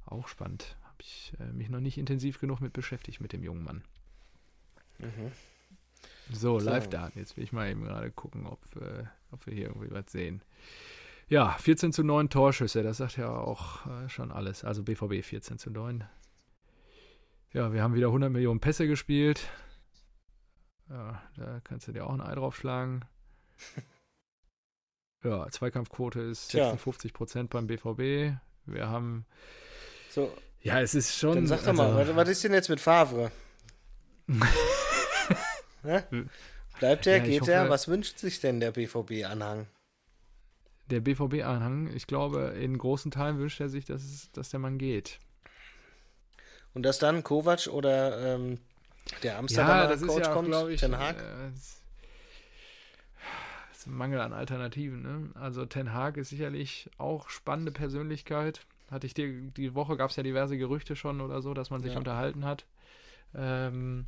[0.06, 0.76] Auch spannend.
[1.00, 3.84] Habe ich äh, mich noch nicht intensiv genug mit beschäftigt mit dem jungen Mann.
[4.98, 5.32] Mhm.
[6.30, 6.66] So, So.
[6.66, 7.18] Live-Daten.
[7.18, 10.42] Jetzt will ich mal eben gerade gucken, ob, äh, ob wir hier irgendwie was sehen.
[11.28, 12.82] Ja, 14 zu 9 Torschüsse.
[12.82, 14.62] Das sagt ja auch äh, schon alles.
[14.62, 16.04] Also BVB 14 zu 9.
[17.54, 19.48] Ja, wir haben wieder 100 Millionen Pässe gespielt.
[20.90, 23.00] Ja, da kannst du dir auch ein Ei drauf schlagen.
[25.22, 26.70] Ja, Zweikampfquote ist Tja.
[26.70, 28.38] 56 Prozent beim BVB.
[28.64, 29.26] Wir haben,
[30.08, 30.32] So,
[30.62, 31.34] ja, es ist schon.
[31.34, 33.30] dann sag doch also- mal, was, was ist denn jetzt mit Favre?
[35.82, 37.60] Bleibt er, Ja, ich geht er?
[37.62, 39.66] hoffe- Was wünscht sich denn der BVB-Anhang?
[40.86, 44.78] Der BVB-Anhang, ich glaube, in großen Teilen wünscht er sich, dass, es, dass der Mann
[44.78, 45.18] geht.
[46.74, 48.58] Und dass dann Kovac oder ähm,
[49.22, 51.16] der Amsterdamer Coach kommt, glaub Ten Hag?
[51.20, 51.50] äh,
[53.86, 55.02] Mangel an Alternativen.
[55.02, 55.30] Ne?
[55.34, 58.60] Also Ten Hag ist sicherlich auch spannende Persönlichkeit.
[58.90, 61.80] Hatte ich dir, die Woche gab es ja diverse Gerüchte schon oder so, dass man
[61.80, 61.98] sich Ja.
[61.98, 62.66] unterhalten hat.
[63.34, 64.06] Ähm,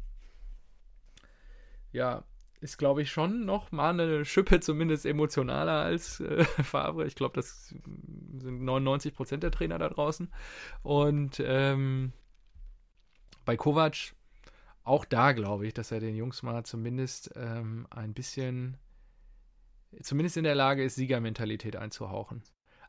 [1.93, 2.25] ja,
[2.61, 7.07] ist glaube ich schon noch mal eine Schippe zumindest emotionaler als äh, Favre.
[7.07, 10.33] Ich glaube, das sind 99 Prozent der Trainer da draußen.
[10.83, 12.13] Und ähm,
[13.45, 14.15] bei Kovac
[14.85, 18.77] auch da glaube ich, dass er den Jungs mal zumindest ähm, ein bisschen,
[20.01, 22.43] zumindest in der Lage ist, Siegermentalität einzuhauchen.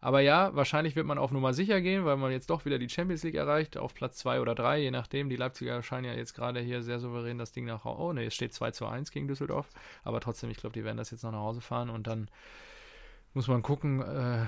[0.03, 2.89] Aber ja, wahrscheinlich wird man auf Nummer sicher gehen, weil man jetzt doch wieder die
[2.89, 5.29] Champions League erreicht, auf Platz 2 oder 3, je nachdem.
[5.29, 8.01] Die Leipziger scheinen ja jetzt gerade hier sehr souverän das Ding nach Hause.
[8.01, 9.69] Oh ne, es steht 2 zu 1 gegen Düsseldorf.
[10.03, 12.29] Aber trotzdem, ich glaube, die werden das jetzt noch nach Hause fahren und dann
[13.33, 14.45] muss man gucken, äh,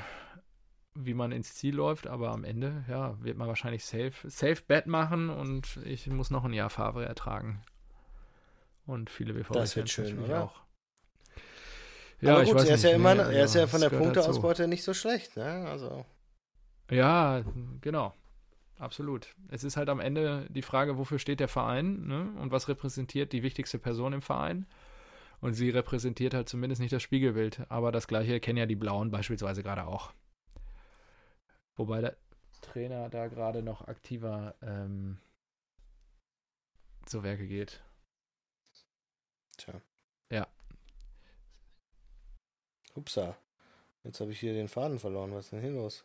[0.93, 2.05] wie man ins Ziel läuft.
[2.05, 6.43] Aber am Ende, ja, wird man wahrscheinlich safe, safe Bet machen und ich muss noch
[6.43, 7.61] ein Jahr Favre ertragen.
[8.85, 10.43] Und viele BVB Das wird schön, oder?
[10.43, 10.64] auch.
[12.21, 13.81] Ja, Aber ich gut, weiß er ist nicht, ja immer, nee, er ist ja von
[13.81, 14.03] das der dazu.
[14.03, 15.67] Punkteausbeute nicht so schlecht, ne?
[15.67, 16.05] Also.
[16.89, 17.43] Ja,
[17.81, 18.13] genau.
[18.77, 19.33] Absolut.
[19.49, 22.33] Es ist halt am Ende die Frage, wofür steht der Verein ne?
[22.41, 24.65] und was repräsentiert die wichtigste Person im Verein.
[25.39, 27.61] Und sie repräsentiert halt zumindest nicht das Spiegelbild.
[27.69, 30.11] Aber das gleiche kennen ja die Blauen beispielsweise gerade auch.
[31.75, 32.17] Wobei der
[32.61, 35.19] Trainer da gerade noch aktiver ähm,
[37.05, 37.81] zu Werke geht.
[39.57, 39.81] Tja.
[40.29, 40.47] Ja.
[42.95, 43.37] Upsa.
[44.03, 45.33] Jetzt habe ich hier den Faden verloren.
[45.33, 46.03] Was ist denn hier los?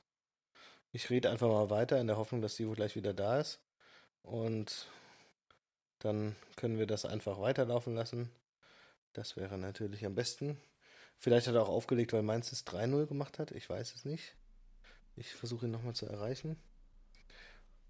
[0.93, 3.61] Ich rede einfach mal weiter in der Hoffnung, dass die wohl gleich wieder da ist.
[4.23, 4.87] Und
[6.01, 8.31] dann können wir das einfach weiterlaufen lassen.
[9.13, 10.59] Das wäre natürlich am besten.
[11.19, 13.51] Vielleicht hat er auch aufgelegt, weil Mainz es 3-0 gemacht hat.
[13.53, 14.35] Ich weiß es nicht.
[15.17, 16.57] Ich versuche ihn nochmal zu erreichen.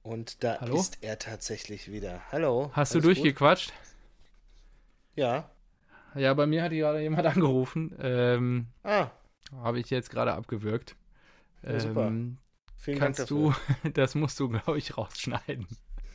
[0.03, 0.81] Und da Hallo?
[0.81, 2.23] ist er tatsächlich wieder.
[2.33, 2.71] Hallo.
[2.73, 3.17] Hast du alles gut?
[3.17, 3.73] durchgequatscht?
[5.15, 5.51] Ja.
[6.15, 7.95] Ja, bei mir hat gerade jemand angerufen.
[8.01, 9.09] Ähm, Ah,
[9.63, 10.97] Habe ich jetzt gerade abgewürgt.
[11.63, 12.07] Ja, super.
[12.07, 12.39] Ähm,
[12.77, 13.55] vielen kannst Dank dafür.
[13.85, 15.67] du, das musst du, glaube ich, rausschneiden.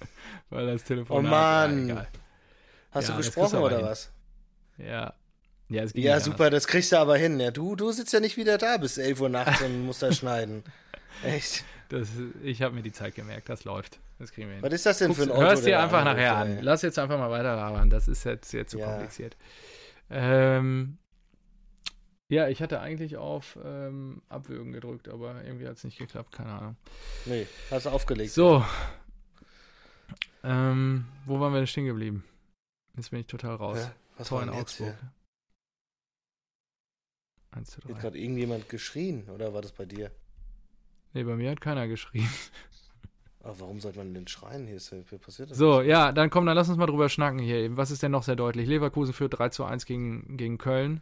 [0.49, 1.25] Weil das Telefon.
[1.25, 1.89] Oh Mann.
[1.89, 2.07] egal.
[2.91, 3.85] Hast Ja, du gesprochen oder hin.
[3.85, 4.11] was?
[4.77, 5.13] Ja.
[5.67, 7.39] Ja, es ging Ja, super, das kriegst du aber hin.
[7.39, 10.11] Ja, du, du sitzt ja nicht wieder da bis 11 Uhr nachts und musst da
[10.11, 10.63] schneiden.
[11.23, 11.63] Echt?
[11.89, 12.09] Das,
[12.43, 13.99] ich habe mir die Zeit gemerkt, das läuft.
[14.19, 14.63] Das kriegen wir hin.
[14.63, 15.49] Was ist das denn für ein Guck's- Auto?
[15.49, 16.59] Hörst dir einfach nachher an.
[16.61, 17.89] Lass jetzt einfach mal weiter labern.
[17.89, 18.85] Das ist jetzt, jetzt zu Ja.
[18.87, 19.35] kompliziert.
[20.10, 20.97] Ähm,
[22.28, 26.32] ja, ich hatte eigentlich auf ähm, Abwürgen gedrückt, aber irgendwie hat es nicht geklappt.
[26.32, 26.76] Keine Ahnung.
[27.26, 28.32] Nee, hast du aufgelegt.
[28.32, 28.66] So.
[30.43, 32.24] Ähm, wo waren wir denn stehen geblieben?
[32.95, 33.78] Jetzt bin ich total raus.
[33.80, 33.91] Hä?
[34.18, 34.95] Was Tor war in jetzt Augsburg.
[34.99, 35.12] hier?
[37.51, 37.93] 1 zu 3.
[37.93, 40.12] Hat gerade irgendjemand geschrien oder war das bei dir?
[41.14, 42.30] Nee, bei mir hat keiner geschrien.
[43.45, 44.65] Aber warum sollte man denn schreien?
[44.65, 45.57] Hier ist, wie passiert das?
[45.57, 47.77] So, ja, dann komm, dann lass uns mal drüber schnacken hier eben.
[47.77, 48.67] Was ist denn noch sehr deutlich?
[48.67, 51.01] Leverkusen führt 3 zu 1 gegen, gegen Köln.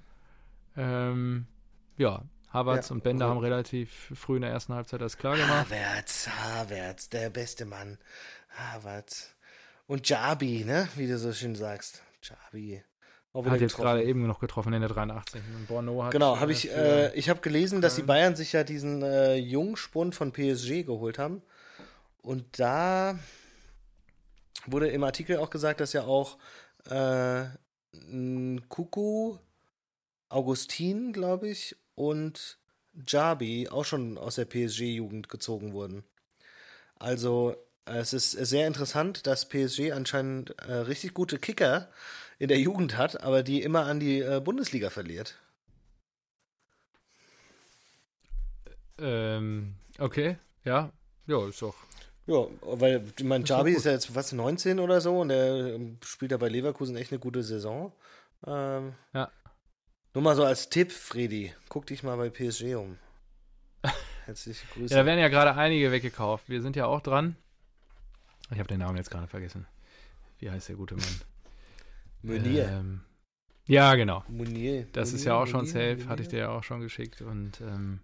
[0.76, 1.48] Ähm,
[1.96, 5.68] ja, Havertz Ja, und Bender haben relativ früh in der ersten Halbzeit das klar gemacht.
[5.72, 7.98] Havertz, Havertz, der beste Mann.
[8.50, 9.34] Havertz.
[9.88, 10.90] Und Jabi, ne?
[10.98, 12.04] Wie du so schön sagst.
[12.24, 12.84] Jabi.
[13.32, 15.42] Auch Hat jetzt gerade eben noch getroffen in der 83.
[15.56, 18.04] Und Bono hat Genau, äh, habe ich, äh, ich habe gelesen, dass die.
[18.04, 21.42] Bayern sich ja diesen äh, Jungspund von PSG geholt haben.
[22.24, 23.20] Und da
[24.66, 26.38] wurde im Artikel auch gesagt, dass ja auch
[26.90, 27.46] äh,
[28.70, 29.38] Kuku,
[30.30, 32.58] Augustin, glaube ich, und
[33.06, 36.04] Jabi auch schon aus der PSG-Jugend gezogen wurden.
[36.96, 37.56] Also
[37.86, 41.90] es ist sehr interessant, dass PSG anscheinend äh, richtig gute Kicker
[42.40, 45.38] in der Jugend hat, aber die immer an die äh, Bundesliga verliert.
[48.98, 50.92] ähm, okay, ja.
[51.28, 51.76] Ja, ist doch.
[52.26, 56.32] Ja, weil ich meine, ist ja jetzt was 19 oder so und der ähm, spielt
[56.32, 57.92] ja bei Leverkusen echt eine gute Saison.
[58.48, 59.30] Ähm, Ja.
[60.14, 62.98] Nur mal so als Tipp, Fredi, guck dich mal bei PSG um.
[64.26, 64.94] Herzliche Grüße.
[64.94, 66.48] Ja, da werden ja gerade einige weggekauft.
[66.50, 67.36] Wir sind ja auch dran.
[68.52, 69.66] Ich habe den Namen jetzt gerade vergessen.
[70.40, 71.22] Wie heißt der gute Mann?
[72.22, 72.70] Meunier.
[72.70, 73.02] Ähm,
[73.66, 74.24] ja, genau.
[74.28, 74.86] Meunier.
[74.94, 76.52] Das Meunier, ist ja auch schon Meunier, safe, hatte ich dir Meunier.
[76.54, 77.22] ja auch schon geschickt.
[77.22, 78.00] Und ähm,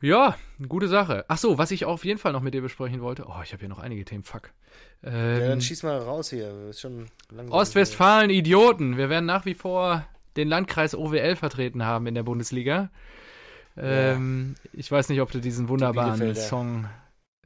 [0.00, 0.36] ja,
[0.68, 1.24] gute Sache.
[1.28, 3.24] Ach so, was ich auf jeden Fall noch mit dir besprechen wollte.
[3.28, 4.22] Oh, ich habe hier noch einige Themen.
[4.24, 4.50] Fuck.
[5.02, 6.68] Ja, Ähm, dann schieß mal raus hier.
[6.70, 7.56] Ist schon langsam.
[7.58, 8.96] Ostwestfalen Idioten.
[8.96, 12.90] Wir werden nach wie vor den Landkreis OWL vertreten haben in der Bundesliga.
[13.76, 16.34] Ähm, Ich weiß nicht, ob du diesen wunderbaren.
[16.34, 16.86] Song,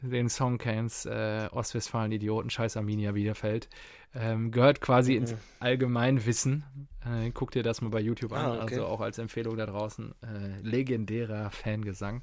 [0.03, 3.69] den Song kennst, äh, Ostwestfalen Idioten, Scheiß Arminia Bielefeld.
[4.15, 5.39] Ähm, gehört quasi ins Mhm.
[5.61, 6.65] Allgemeinwissen.
[7.05, 8.75] Äh, guck dir das mal bei YouTube an, Ah, okay.
[8.75, 10.13] also auch als Empfehlung da draußen.
[10.23, 12.23] Äh, legendärer Fangesang.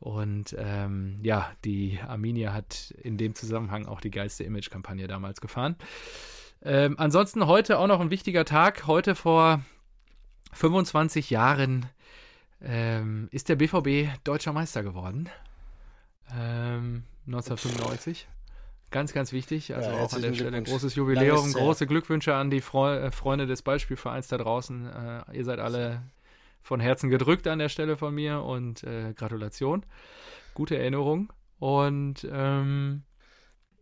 [0.00, 5.76] Und ähm, ja, die Arminia hat in dem Zusammenhang auch die geilste Image-Kampagne damals gefahren.
[6.62, 8.86] Ähm, ansonsten heute auch noch ein wichtiger Tag.
[8.86, 9.60] Heute vor
[10.52, 11.86] 25 Jahren
[12.62, 15.28] ähm, ist der BVB deutscher Meister geworden.
[16.32, 18.28] Ähm, 1995.
[18.90, 19.74] Ganz, ganz wichtig.
[19.74, 20.70] Also Ja, auch an der Stelle Glückwunsch.
[20.70, 21.36] großes Jubiläum.
[21.38, 21.54] Langes.
[21.54, 24.86] Große Glückwünsche an die Freu äh, Freunde des Beispielvereins da draußen.
[24.86, 26.02] Äh, ihr seid alle
[26.62, 29.84] von Herzen gedrückt an der Stelle von mir und äh, Gratulation.
[30.54, 31.32] Gute Erinnerung.
[31.58, 33.02] Und ähm,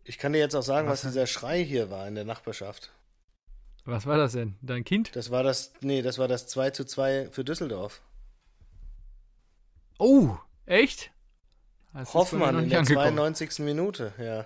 [0.03, 2.91] Ich kann dir jetzt auch sagen, Was was, dieser Schrei hier war in der Nachbarschaft.
[3.85, 4.55] was war das denn?
[4.61, 5.15] Dein Kind?
[5.15, 8.01] Das war das, nee, das war das 2 zu 2 für Düsseldorf.
[9.99, 10.35] Oh,
[10.65, 11.11] echt?
[11.93, 13.15] Das Hoffmann in der angekommen.
[13.15, 13.59] 92.
[13.59, 14.45] Minute, ja.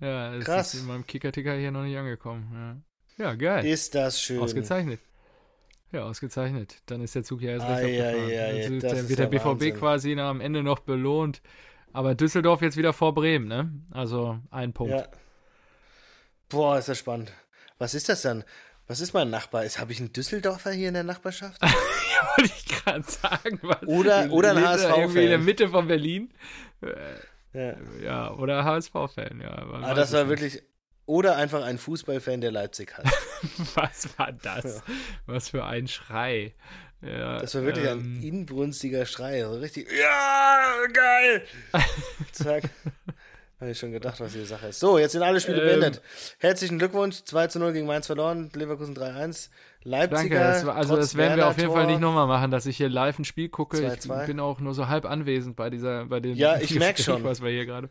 [0.00, 0.74] Ja, das Krass.
[0.74, 2.82] ist in meinem Kicker-Ticker hier noch nicht angekommen.
[3.18, 3.66] Ja, ja geil.
[3.66, 4.40] Ist das schön.
[4.40, 5.00] Ausgezeichnet.
[5.92, 6.76] Ja, ausgezeichnet.
[6.86, 8.30] Dann ist der Zug ja erst recht abgefahren.
[8.30, 9.76] ai, Also das dann wird der ja BVB Wahnsinn.
[9.76, 11.42] quasi am Ende noch belohnt.
[11.92, 13.72] Aber Düsseldorf jetzt wieder vor Bremen, ne?
[13.90, 14.92] Also ein Punkt.
[14.94, 15.08] Ja.
[16.48, 17.32] Boah, ist das spannend.
[17.78, 18.44] Was ist das dann?
[18.86, 19.64] Was ist mein Nachbar?
[19.64, 21.60] Habe ich einen Düsseldorfer hier in der Nachbarschaft?
[22.36, 23.58] wollte ich gerade sagen.
[23.62, 25.00] Was, Oder- oder ein HSV-Fan.
[25.00, 26.30] Irgendwie in der Mitte von Berlin.
[27.52, 27.74] Ja.
[28.02, 29.64] Ja, oder HSV-Fan, ja.
[29.64, 30.62] man Ah, das war wirklich.
[31.06, 33.04] Oder einfach ein Fußballfan, der Leipzig hat.
[33.74, 34.82] Was war das?
[35.26, 36.54] Was für ein Schrei.
[37.02, 39.42] Ja, Das war wirklich ähm, ein inbrünstiger Schrei.
[39.42, 39.88] So richtig.
[39.90, 40.60] Ja,
[40.92, 41.42] geil!
[42.32, 42.64] Zack.
[43.58, 44.78] Habe ich schon gedacht, was die Sache ist.
[44.80, 46.02] So, jetzt sind alle Spiele Ähm, beendet.
[46.38, 47.24] Herzlichen Glückwunsch.
[47.24, 48.50] 2 zu 0 gegen Mainz verloren.
[48.54, 49.48] Leverkusen 3-1.
[49.82, 50.18] Leipziger.
[50.18, 52.76] Danke, das war, also das werden wir auf jeden Fall nicht nochmal machen, dass ich
[52.76, 53.78] hier live ein Spiel gucke.
[53.78, 54.20] 2-2.
[54.20, 57.14] Ich bin auch nur so halb anwesend bei dieser, bei dem Ja, ich merk Gespräch,
[57.16, 57.24] schon.
[57.24, 57.88] was wir hier gerade.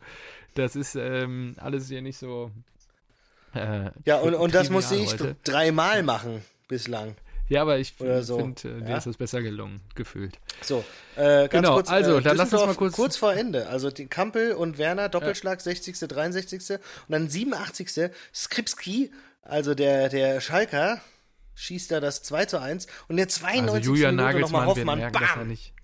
[0.54, 2.50] Das ist ähm, alles hier nicht so.
[3.54, 5.14] Äh, Ja, und, und das musste ich
[5.44, 7.16] dreimal machen bislang.
[7.48, 8.36] Ja, aber ich Oder so.
[8.38, 8.96] finde, äh, dir Ja?
[8.98, 10.38] ist das besser gelungen, gefühlt.
[10.62, 10.84] So,
[11.16, 11.90] äh, ganz Genau, kurz.
[11.90, 13.66] also, äh, dann lass uns mal kurz- Kurz vor Ende.
[13.66, 16.70] Also die Kampel und Werner, Doppelschlag, 60., 63.
[16.70, 16.78] Und
[17.08, 18.12] dann 87.
[18.32, 19.10] Skripski,
[19.42, 21.00] also der, der Schalker,
[21.60, 22.86] schießt da das 2 zu 1.
[23.08, 23.74] Und der 92.
[23.74, 25.74] Also Julian Minute nochmal Nagelsmann Hoffmann, merken, dass er nicht.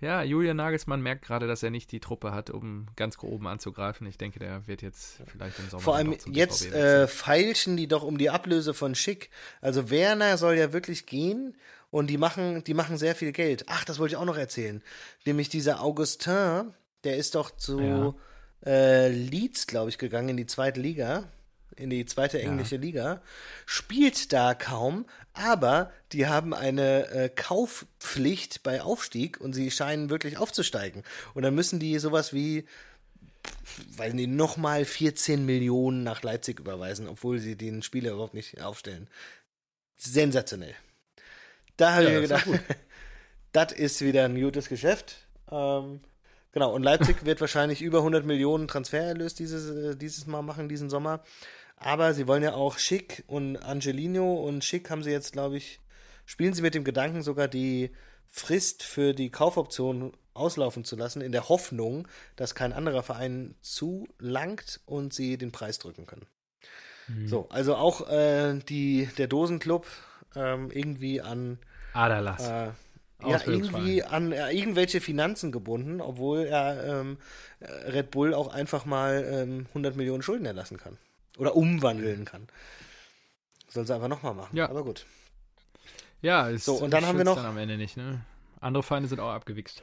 [0.00, 4.06] Ja, Julian Nagelsmann merkt gerade, dass er nicht die Truppe hat, um ganz oben anzugreifen.
[4.06, 5.82] Ich denke, der wird jetzt vielleicht im Sommer.
[5.82, 9.30] Vor allem jetzt äh, feilschen die doch um die Ablöse von Schick.
[9.62, 11.56] Also Werner soll ja wirklich gehen
[11.90, 13.64] und die machen, die machen sehr viel Geld.
[13.68, 14.82] Ach, das wollte ich auch noch erzählen.
[15.24, 16.74] Nämlich dieser Augustin,
[17.04, 18.14] der ist doch zu
[18.66, 21.24] äh, Leeds, glaube ich, gegangen in die zweite Liga,
[21.76, 23.20] in die zweite englische Liga,
[23.66, 30.38] spielt da kaum, aber die haben eine äh, Kaufpflicht bei Aufstieg und sie scheinen wirklich
[30.38, 31.02] aufzusteigen.
[31.34, 32.64] Und dann müssen die sowas wie
[33.96, 39.08] weil die nochmal 14 Millionen nach Leipzig überweisen, obwohl sie den Spieler überhaupt nicht aufstellen.
[39.96, 40.74] Sensationell.
[41.76, 42.46] Da habe Ja, ich mir gedacht,
[43.52, 45.26] das ist wieder ein gutes Geschäft.
[45.50, 46.00] Ähm,
[46.52, 50.90] genau, und Leipzig wird wahrscheinlich über 100 Millionen Transfererlös dieses, äh, dieses Mal machen, diesen
[50.90, 51.22] Sommer.
[51.76, 55.80] Aber sie wollen ja auch Schick und Angelino und Schick haben sie jetzt, glaube ich,
[56.24, 57.90] spielen sie mit dem Gedanken sogar die
[58.28, 64.80] Frist für die Kaufoption auslaufen zu lassen, in der Hoffnung, dass kein anderer Verein zulangt
[64.84, 66.26] und sie den Preis drücken können.
[67.26, 69.86] So, also auch äh, die, der Dosenclub
[70.34, 71.58] ähm, irgendwie an
[71.92, 72.46] Aderlass.
[72.46, 72.70] äh,
[73.24, 77.18] ja, irgendwie an äh, irgendwelche Finanzen gebunden, obwohl er ähm,
[77.60, 80.98] äh, Red Bull auch einfach mal ähm, 100 Millionen Schulden erlassen kann.
[81.36, 82.48] Oder umwandeln kann.
[83.68, 84.56] Soll sie einfach nochmal machen.
[84.56, 84.68] Ja.
[84.68, 85.06] Aber gut.
[86.22, 88.24] Ja, ist So, und dann haben wir noch- Dann am Ende nicht, ne?
[88.60, 89.82] Andere Feinde sind auch abgewichst.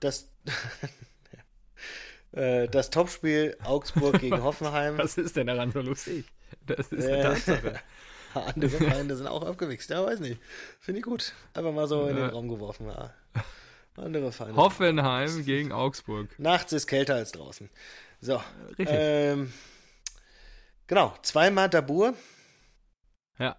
[0.00, 0.28] Das,
[2.32, 4.98] äh, das Topspiel Augsburg gegen Hoffenheim.
[4.98, 6.26] Was ist denn daran so lustig?
[6.66, 7.80] Das ist Äh, eine Tatsache.
[8.34, 9.90] Andere Feinde sind auch abgewichst.
[9.90, 10.40] Ja, weiß nicht.
[10.80, 11.34] Finde ich gut.
[11.54, 12.30] Einfach mal so in den.
[12.30, 12.86] Raum geworfen.
[12.88, 13.12] Ja.
[13.96, 14.56] Andere Feinde.
[14.56, 16.28] Hoffenheim gegen Augsburg.
[16.38, 17.68] Nachts ist kälter als draußen.
[18.22, 18.42] So.
[18.78, 18.88] Richtig.
[18.90, 19.52] Ähm,
[20.92, 22.14] genau, zweimal Dabur.
[23.38, 23.56] Ja.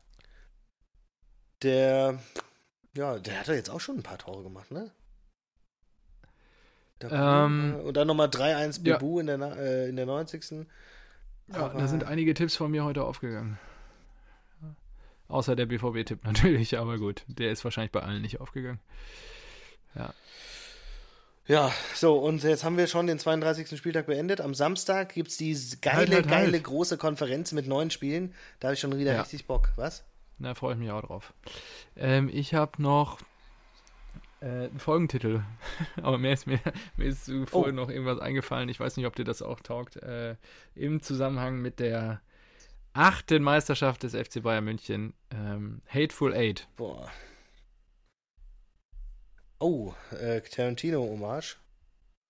[1.64, 2.20] Der,
[2.96, 4.92] ja, der hat ja jetzt auch schon ein paar Tore gemacht, ne?
[7.00, 8.98] Dabur, Ähm, äh, und dann nochmal 3-1 ja.
[8.98, 10.68] Bibu in, der, äh, in der 90.
[11.48, 13.58] Ja, da sind einige Tipps von mir heute aufgegangen.
[15.28, 18.80] Außer der BVB-Tipp natürlich, aber gut, der ist wahrscheinlich bei allen nicht aufgegangen.
[19.96, 20.14] Ja,
[21.94, 23.78] so, und jetzt haben wir schon den 32.
[23.78, 24.40] Spieltag beendet.
[24.40, 26.64] Am Samstag gibt es die geile, Halt, halt, geile halt.
[26.64, 28.34] große Konferenz mit neun Spielen.
[28.60, 29.22] Da habe ich schon wieder Ja.
[29.22, 29.70] richtig Bock.
[29.76, 30.04] Was?
[30.40, 31.34] Da freue ich mich auch drauf.
[31.98, 33.20] Ähm, ich habe noch
[34.42, 35.42] äh, einen Folgentitel,
[36.02, 36.60] aber mir ist, mir,
[36.98, 37.46] mir ist Oh.
[37.46, 38.70] vorhin noch irgendwas eingefallen.
[38.70, 39.98] Ich weiß nicht, ob dir das auch taugt.
[39.98, 40.36] Äh,
[40.76, 42.22] Im Zusammenhang mit der
[42.94, 46.68] achten Meisterschaft des FC Bayern München, ähm, Hateful Eight.
[46.78, 47.10] Boah.
[49.64, 51.56] Oh, äh, Tarantino-Hommage.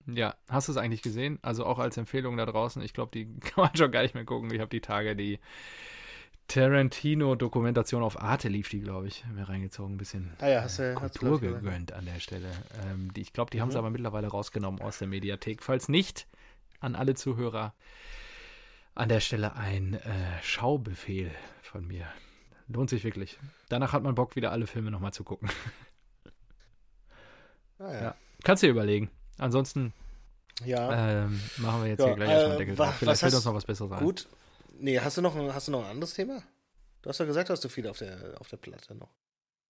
[0.06, 1.40] Ja, hast du es eigentlich gesehen?
[1.42, 2.80] Also auch als Empfehlung da draußen.
[2.82, 4.52] Ich glaube, die kann man schon gar nicht mehr gucken.
[4.54, 5.40] Ich habe die Tage die
[6.46, 9.94] Tarantino-Dokumentation auf Arte lief die, glaube ich, mir reingezogen.
[9.94, 12.50] Ein bisschen Ah ja, hast du du, Kultur gegönnt an der Stelle.
[12.86, 13.78] Ähm, die, ich glaube, die haben es Mhm.
[13.78, 15.62] aber mittlerweile rausgenommen aus der Mediathek.
[15.62, 16.28] Falls nicht,
[16.80, 17.74] an alle Zuhörer
[18.94, 21.32] an der Stelle ein äh, Schaubefehl
[21.62, 22.06] von mir.
[22.68, 23.38] Lohnt sich wirklich.
[23.70, 25.48] Danach hat man Bock, wieder alle Filme nochmal zu gucken.
[27.78, 28.02] Ah, ja.
[28.02, 28.14] Ja.
[28.42, 29.10] Kannst du dir überlegen.
[29.38, 29.92] Ansonsten
[30.64, 32.92] Ja, ähm, machen wir jetzt Ja, hier gleich erstmal äh, Deckel wa-.
[32.92, 33.98] Vielleicht fällt uns noch was Besseres ein.
[34.04, 34.28] gut.
[34.78, 36.42] Nee, hast du, noch ein, hast du noch ein anderes Thema?
[37.02, 39.10] Du hast doch gesagt, hast du viel auf der, auf der Platte noch.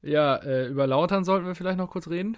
[0.02, 2.36] Ja, äh, über Lautern sollten wir vielleicht noch kurz reden.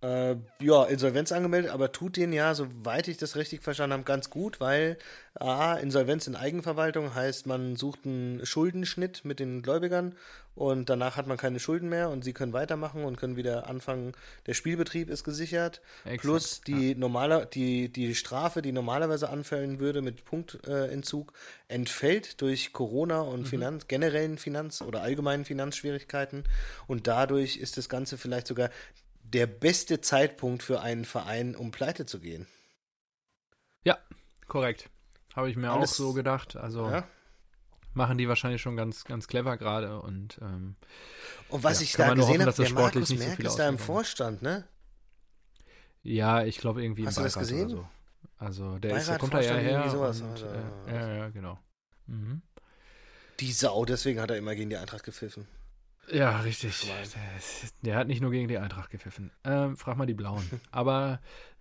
[0.00, 4.30] Äh, ja, Insolvenz angemeldet, aber tut den ja, soweit ich das richtig verstanden habe, ganz
[4.30, 4.96] gut, weil
[5.34, 10.14] A, Insolvenz in Eigenverwaltung heißt, man sucht einen Schuldenschnitt mit den Gläubigern
[10.58, 14.12] und danach hat man keine Schulden mehr und sie können weitermachen und können wieder anfangen.
[14.46, 15.80] Der Spielbetrieb ist gesichert.
[16.04, 21.32] Exakt, plus die normale, die, die Strafe, die normalerweise anfallen würde mit Punktentzug,
[21.68, 26.42] entfällt durch Corona und Finanz, generellen Finanz- oder allgemeinen Finanzschwierigkeiten.
[26.88, 28.70] Und dadurch ist das Ganze vielleicht sogar
[29.22, 32.46] der beste Zeitpunkt für einen Verein, um pleite zu gehen.
[33.84, 33.96] Ja,
[34.48, 34.88] korrekt.
[35.36, 36.56] Habe ich mir Alles- auch so gedacht.
[36.56, 37.06] Also Ja?
[37.98, 40.76] Machen die wahrscheinlich schon ganz, ganz clever gerade und ähm,
[41.50, 43.68] Und was Ja, ich da gesehen habe, der Markus nicht so Merck viele ist da
[43.68, 43.78] im.
[43.78, 44.64] Vorstand, ne?
[46.02, 47.68] ja, ich glaube irgendwie Hast im du das Beirat gesehen?
[47.68, 47.88] so.
[48.38, 49.90] Also der ist, Beirat, kommt da ja her.
[49.90, 51.58] sowas, und, äh, ja, ja, genau.
[52.06, 52.40] Mhm.
[53.40, 55.46] Die Sau, deswegen hat er immer gegen die Eintracht gepfiffen.
[56.10, 56.86] Ja, richtig.
[56.86, 57.02] Der,
[57.36, 59.30] ist- der hat nicht nur gegen die Eintracht gepfiffen.
[59.44, 60.48] Ähm, frag mal die Blauen.
[60.70, 61.20] Aber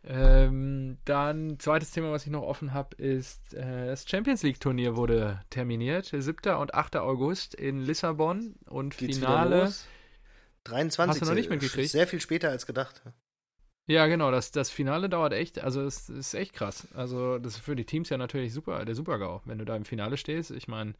[0.09, 5.41] ähm, dann, zweites Thema, was ich noch offen habe, ist, äh, das Champions League-Turnier wurde
[5.49, 6.13] terminiert.
[6.17, 6.55] 7.
[6.55, 6.95] und 8.
[6.95, 9.63] August in Lissabon und Geht's Finale.
[9.63, 9.85] los?
[10.63, 11.09] 23.
[11.09, 11.89] Hast du noch nicht mitgekriegt?
[11.89, 13.01] Sehr viel später als gedacht.
[13.87, 16.87] Ja, genau, das, das Finale dauert echt, also es ist echt krass.
[16.93, 19.85] Also das ist für die Teams ja natürlich super, der Super-GAU, wenn du da im
[19.85, 20.51] Finale stehst.
[20.51, 20.93] Ich meine,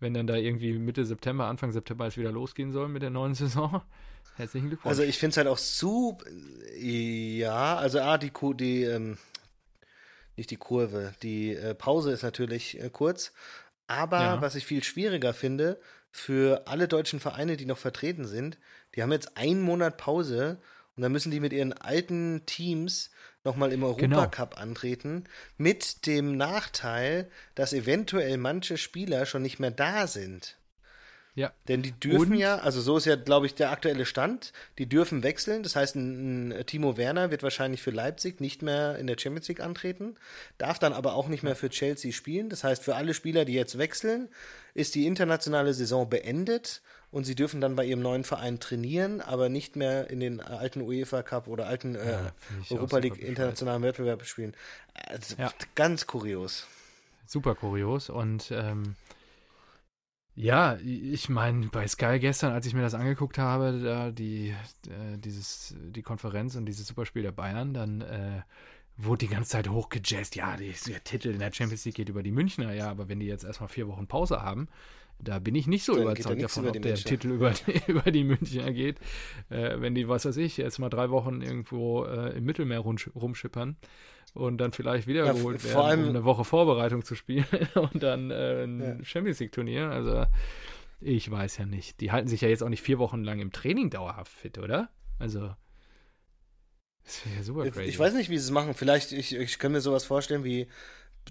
[0.00, 3.34] wenn dann da irgendwie Mitte September, Anfang September es wieder losgehen soll mit der neuen
[3.34, 3.82] Saison,
[4.36, 4.90] herzlichen Glückwunsch.
[4.90, 6.24] Also ich finde es halt auch super.
[6.78, 9.18] Ja, also A, die, Ku- die ähm,
[10.36, 13.32] nicht die Kurve, die äh, Pause ist natürlich äh, kurz.
[13.86, 14.40] Aber Ja.
[14.40, 15.78] was ich viel schwieriger finde,
[16.12, 18.58] für alle deutschen Vereine, die noch vertreten sind,
[18.94, 20.58] die haben jetzt einen Monat Pause
[20.96, 23.10] und dann müssen die mit ihren alten Teams
[23.44, 24.18] nochmal im Genau.
[24.18, 25.24] Europacup antreten,
[25.56, 30.56] mit dem Nachteil, dass eventuell manche Spieler schon nicht mehr da sind.
[31.36, 32.38] ja, Denn die dürfen Und?
[32.38, 35.62] ja, also so ist ja, glaube ich, der aktuelle Stand, die dürfen wechseln.
[35.62, 39.48] Das heißt, ein, ein Timo Werner wird wahrscheinlich für Leipzig nicht mehr in der Champions
[39.48, 40.16] League antreten,
[40.58, 42.48] darf dann aber auch nicht mehr für Chelsea spielen.
[42.50, 44.28] Das heißt, für alle Spieler, die jetzt wechseln,
[44.74, 49.48] ist die internationale Saison beendet und sie dürfen dann bei ihrem neuen Verein trainieren, aber
[49.48, 52.32] nicht mehr in den alten UEFA Cup oder alten äh, Ja,
[52.70, 54.54] Europa League internationalen Wettbewerb spielen.
[54.94, 55.52] Also, Ja.
[55.74, 56.66] Ganz kurios.
[57.26, 58.10] super kurios.
[58.10, 58.96] Und ähm,
[60.34, 64.54] ja, ich meine, bei Sky gestern, als ich mir das angeguckt habe, da die,
[64.88, 68.42] äh, dieses, die Konferenz und dieses Superspiel der Bayern, dann äh,
[68.96, 70.36] wurde die ganze Zeit hochgejazzt.
[70.36, 73.26] Ja, der Titel in der Champions League geht über die Münchner, ja, aber wenn die
[73.26, 74.68] jetzt erstmal vier Wochen Pause haben,
[75.22, 77.08] da bin ich nicht so Dann überzeugt davon, über ob der Münchner.
[77.08, 77.52] Titel über,
[77.86, 78.98] über die Münchner geht.
[79.50, 83.10] Äh, wenn die, was weiß ich, jetzt mal drei Wochen irgendwo äh, im Mittelmeer rumsch
[83.14, 83.76] rumschippern
[84.34, 88.64] und dann vielleicht wiedergeholt f- werden, um eine Woche Vorbereitung zu spielen und dann äh,
[88.64, 89.04] ein Ja.
[89.04, 89.90] Champions League-Turnier.
[89.90, 90.24] Also
[91.00, 92.00] ich weiß ja nicht.
[92.00, 94.90] Die halten sich ja jetzt auch nicht vier Wochen lang im Training dauerhaft fit, oder?
[95.18, 95.54] Also
[97.04, 97.88] das wäre ja super crazy.
[97.88, 98.74] Ich weiß nicht, wie sie es machen.
[98.74, 100.68] Vielleicht, ich, ich kann mir sowas vorstellen wie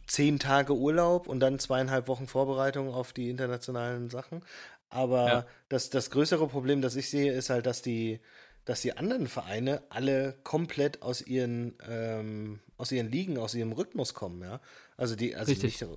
[0.07, 4.43] zehn Tage Urlaub und dann zweieinhalb Wochen Vorbereitung auf die internationalen Sachen.
[4.89, 5.45] Aber Ja.
[5.69, 8.19] das, das größere Problem, das ich sehe, ist halt, dass die,
[8.65, 14.13] dass die anderen Vereine alle komplett aus ihren, ähm, aus ihren Ligen, aus ihrem Rhythmus
[14.13, 14.59] kommen, ja.
[14.97, 15.81] Also die, also Richtig.
[15.81, 15.91] nicht,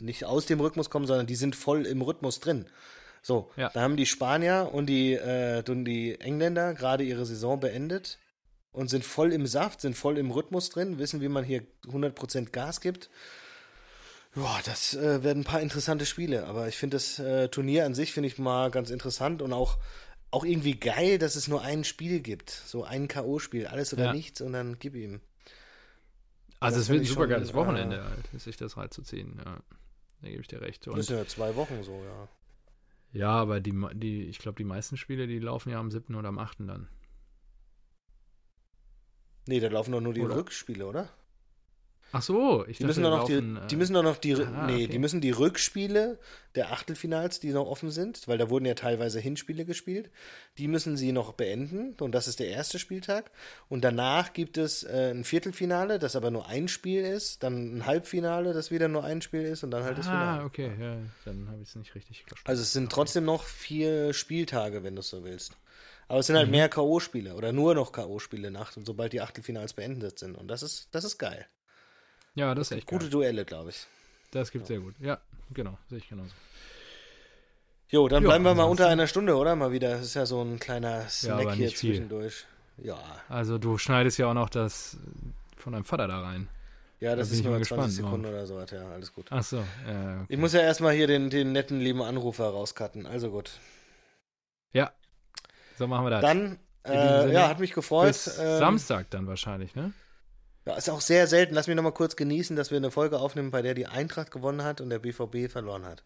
[0.00, 2.66] nicht aus dem Rhythmus kommen, sondern die sind voll im Rhythmus drin.
[3.22, 3.70] So, Ja.
[3.70, 8.18] da haben die Spanier und die, äh, und die Engländer gerade ihre Saison beendet
[8.72, 12.50] und sind voll im Saft, sind voll im Rhythmus drin, wissen, wie man hier 100%
[12.50, 13.10] Gas gibt.
[14.36, 17.94] Ja, das äh, werden ein paar interessante Spiele, aber ich finde das äh, Turnier an
[17.94, 19.78] sich finde ich mal ganz interessant und auch
[20.30, 24.12] auch irgendwie geil, dass es nur ein Spiel gibt, so ein KO-Spiel, alles oder Ja.
[24.12, 25.22] nichts und dann gib ihm.
[26.60, 29.40] also das es wird ein super schon, geiles äh, Wochenende, halt, sich das reinzuziehen.
[29.42, 29.58] Ja.
[30.20, 30.86] Da gebe ich dir recht.
[30.86, 32.28] Das Und, sind ja zwei Wochen so, ja.
[33.18, 36.14] ja, aber die, die, ich glaube, die meisten Spiele, die laufen ja am 7.
[36.14, 36.58] oder am 8.
[36.60, 36.88] dann.
[39.48, 40.36] Nee, da laufen doch nur die Oder?
[40.36, 41.08] Rückspiele, oder?
[42.10, 44.16] Ach so, ich Die dachte, müssen doch noch laufen, die, äh, die müssen doch noch
[44.16, 44.86] die, ah, nee, okay.
[44.88, 46.18] die müssen die Rückspiele
[46.54, 50.10] der Achtelfinals, die noch offen sind, weil da wurden ja teilweise Hinspiele gespielt,
[50.56, 53.30] die müssen sie noch beenden und das ist der erste Spieltag
[53.68, 57.84] und danach gibt es äh, ein Viertelfinale, das aber nur ein Spiel ist, dann ein
[57.86, 60.44] Halbfinale, das wieder nur ein Spiel ist und dann halt das Ah, Finale.
[60.44, 60.96] okay, ja,
[61.26, 62.48] dann habe ich es nicht richtig verstanden.
[62.50, 65.58] Also es sind trotzdem noch vier Spieltage, wenn du es so willst.
[66.08, 66.38] Aber es sind Mhm.
[66.40, 70.36] halt mehr K.O.-Spiele oder nur noch K.O.-Spiele nachts und sobald die Achtelfinals beendet sind.
[70.36, 71.46] Und das ist, das ist geil.
[72.34, 73.10] ja, das ist echt Gute geil.
[73.10, 73.86] Duelle, glaube ich.
[74.30, 74.94] Das gibt sehr gut.
[75.00, 75.18] Ja,
[75.52, 76.32] genau, sehe ich genauso.
[77.90, 79.56] Jo, dann Ja, bleiben wir mal unter einer Stunde, oder?
[79.56, 79.90] Mal wieder.
[79.92, 81.92] Das ist ja so ein kleiner Snack aber hier nicht viel.
[81.94, 82.44] zwischendurch.
[82.76, 82.98] Ja.
[83.28, 84.98] Also du schneidest ja auch noch das
[85.56, 86.48] von deinem Vater da rein.
[87.00, 88.56] Ja, das Da ist nur mal 20 gespannt, Sekunden oder so.
[88.56, 88.70] was.
[88.70, 89.26] Ja, alles gut.
[89.30, 89.56] Ach so,
[89.86, 90.26] ja, okay.
[90.28, 93.06] Ich muss ja erstmal hier den, den netten lieben Anrufer rauscutten.
[93.06, 93.52] Also gut.
[94.72, 94.92] Ja,
[95.78, 96.22] so machen wir das.
[96.22, 98.18] Dann Äh, ja, hat mich gefreut.
[98.38, 99.92] Ähm, Samstag dann wahrscheinlich, ne?
[100.66, 101.54] Ja, ist auch sehr selten.
[101.54, 104.64] Lass mich nochmal kurz genießen, dass wir eine Folge aufnehmen, bei der die Eintracht gewonnen
[104.64, 106.02] hat und der BVB verloren hat.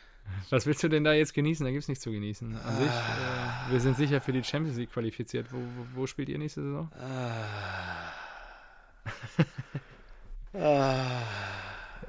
[0.50, 1.64] Was willst du denn da jetzt genießen?
[1.64, 2.56] Da gibt es nichts zu genießen.
[2.56, 2.76] An ah.
[2.76, 5.46] sich, äh, wir sind sicher für die Champions League qualifiziert.
[5.50, 6.90] Wo, wo, wo spielt ihr nächste Saison?
[6.98, 7.44] Ah.
[10.58, 11.22] ah.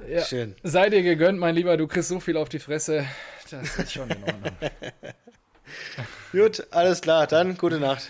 [0.08, 0.22] Ja.
[0.22, 0.54] Schön.
[0.62, 1.76] Sei dir gegönnt, mein Lieber.
[1.76, 3.06] Du kriegst so viel auf die Fresse.
[3.50, 4.52] Das ist schon in Ordnung.
[6.32, 7.26] Gut, alles klar.
[7.26, 8.08] Dann gute Nacht.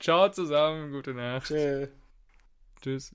[0.00, 0.92] Ciao zusammen.
[0.92, 1.46] Gute Nacht.
[1.46, 1.88] Tschö.
[2.80, 3.14] Tschüss.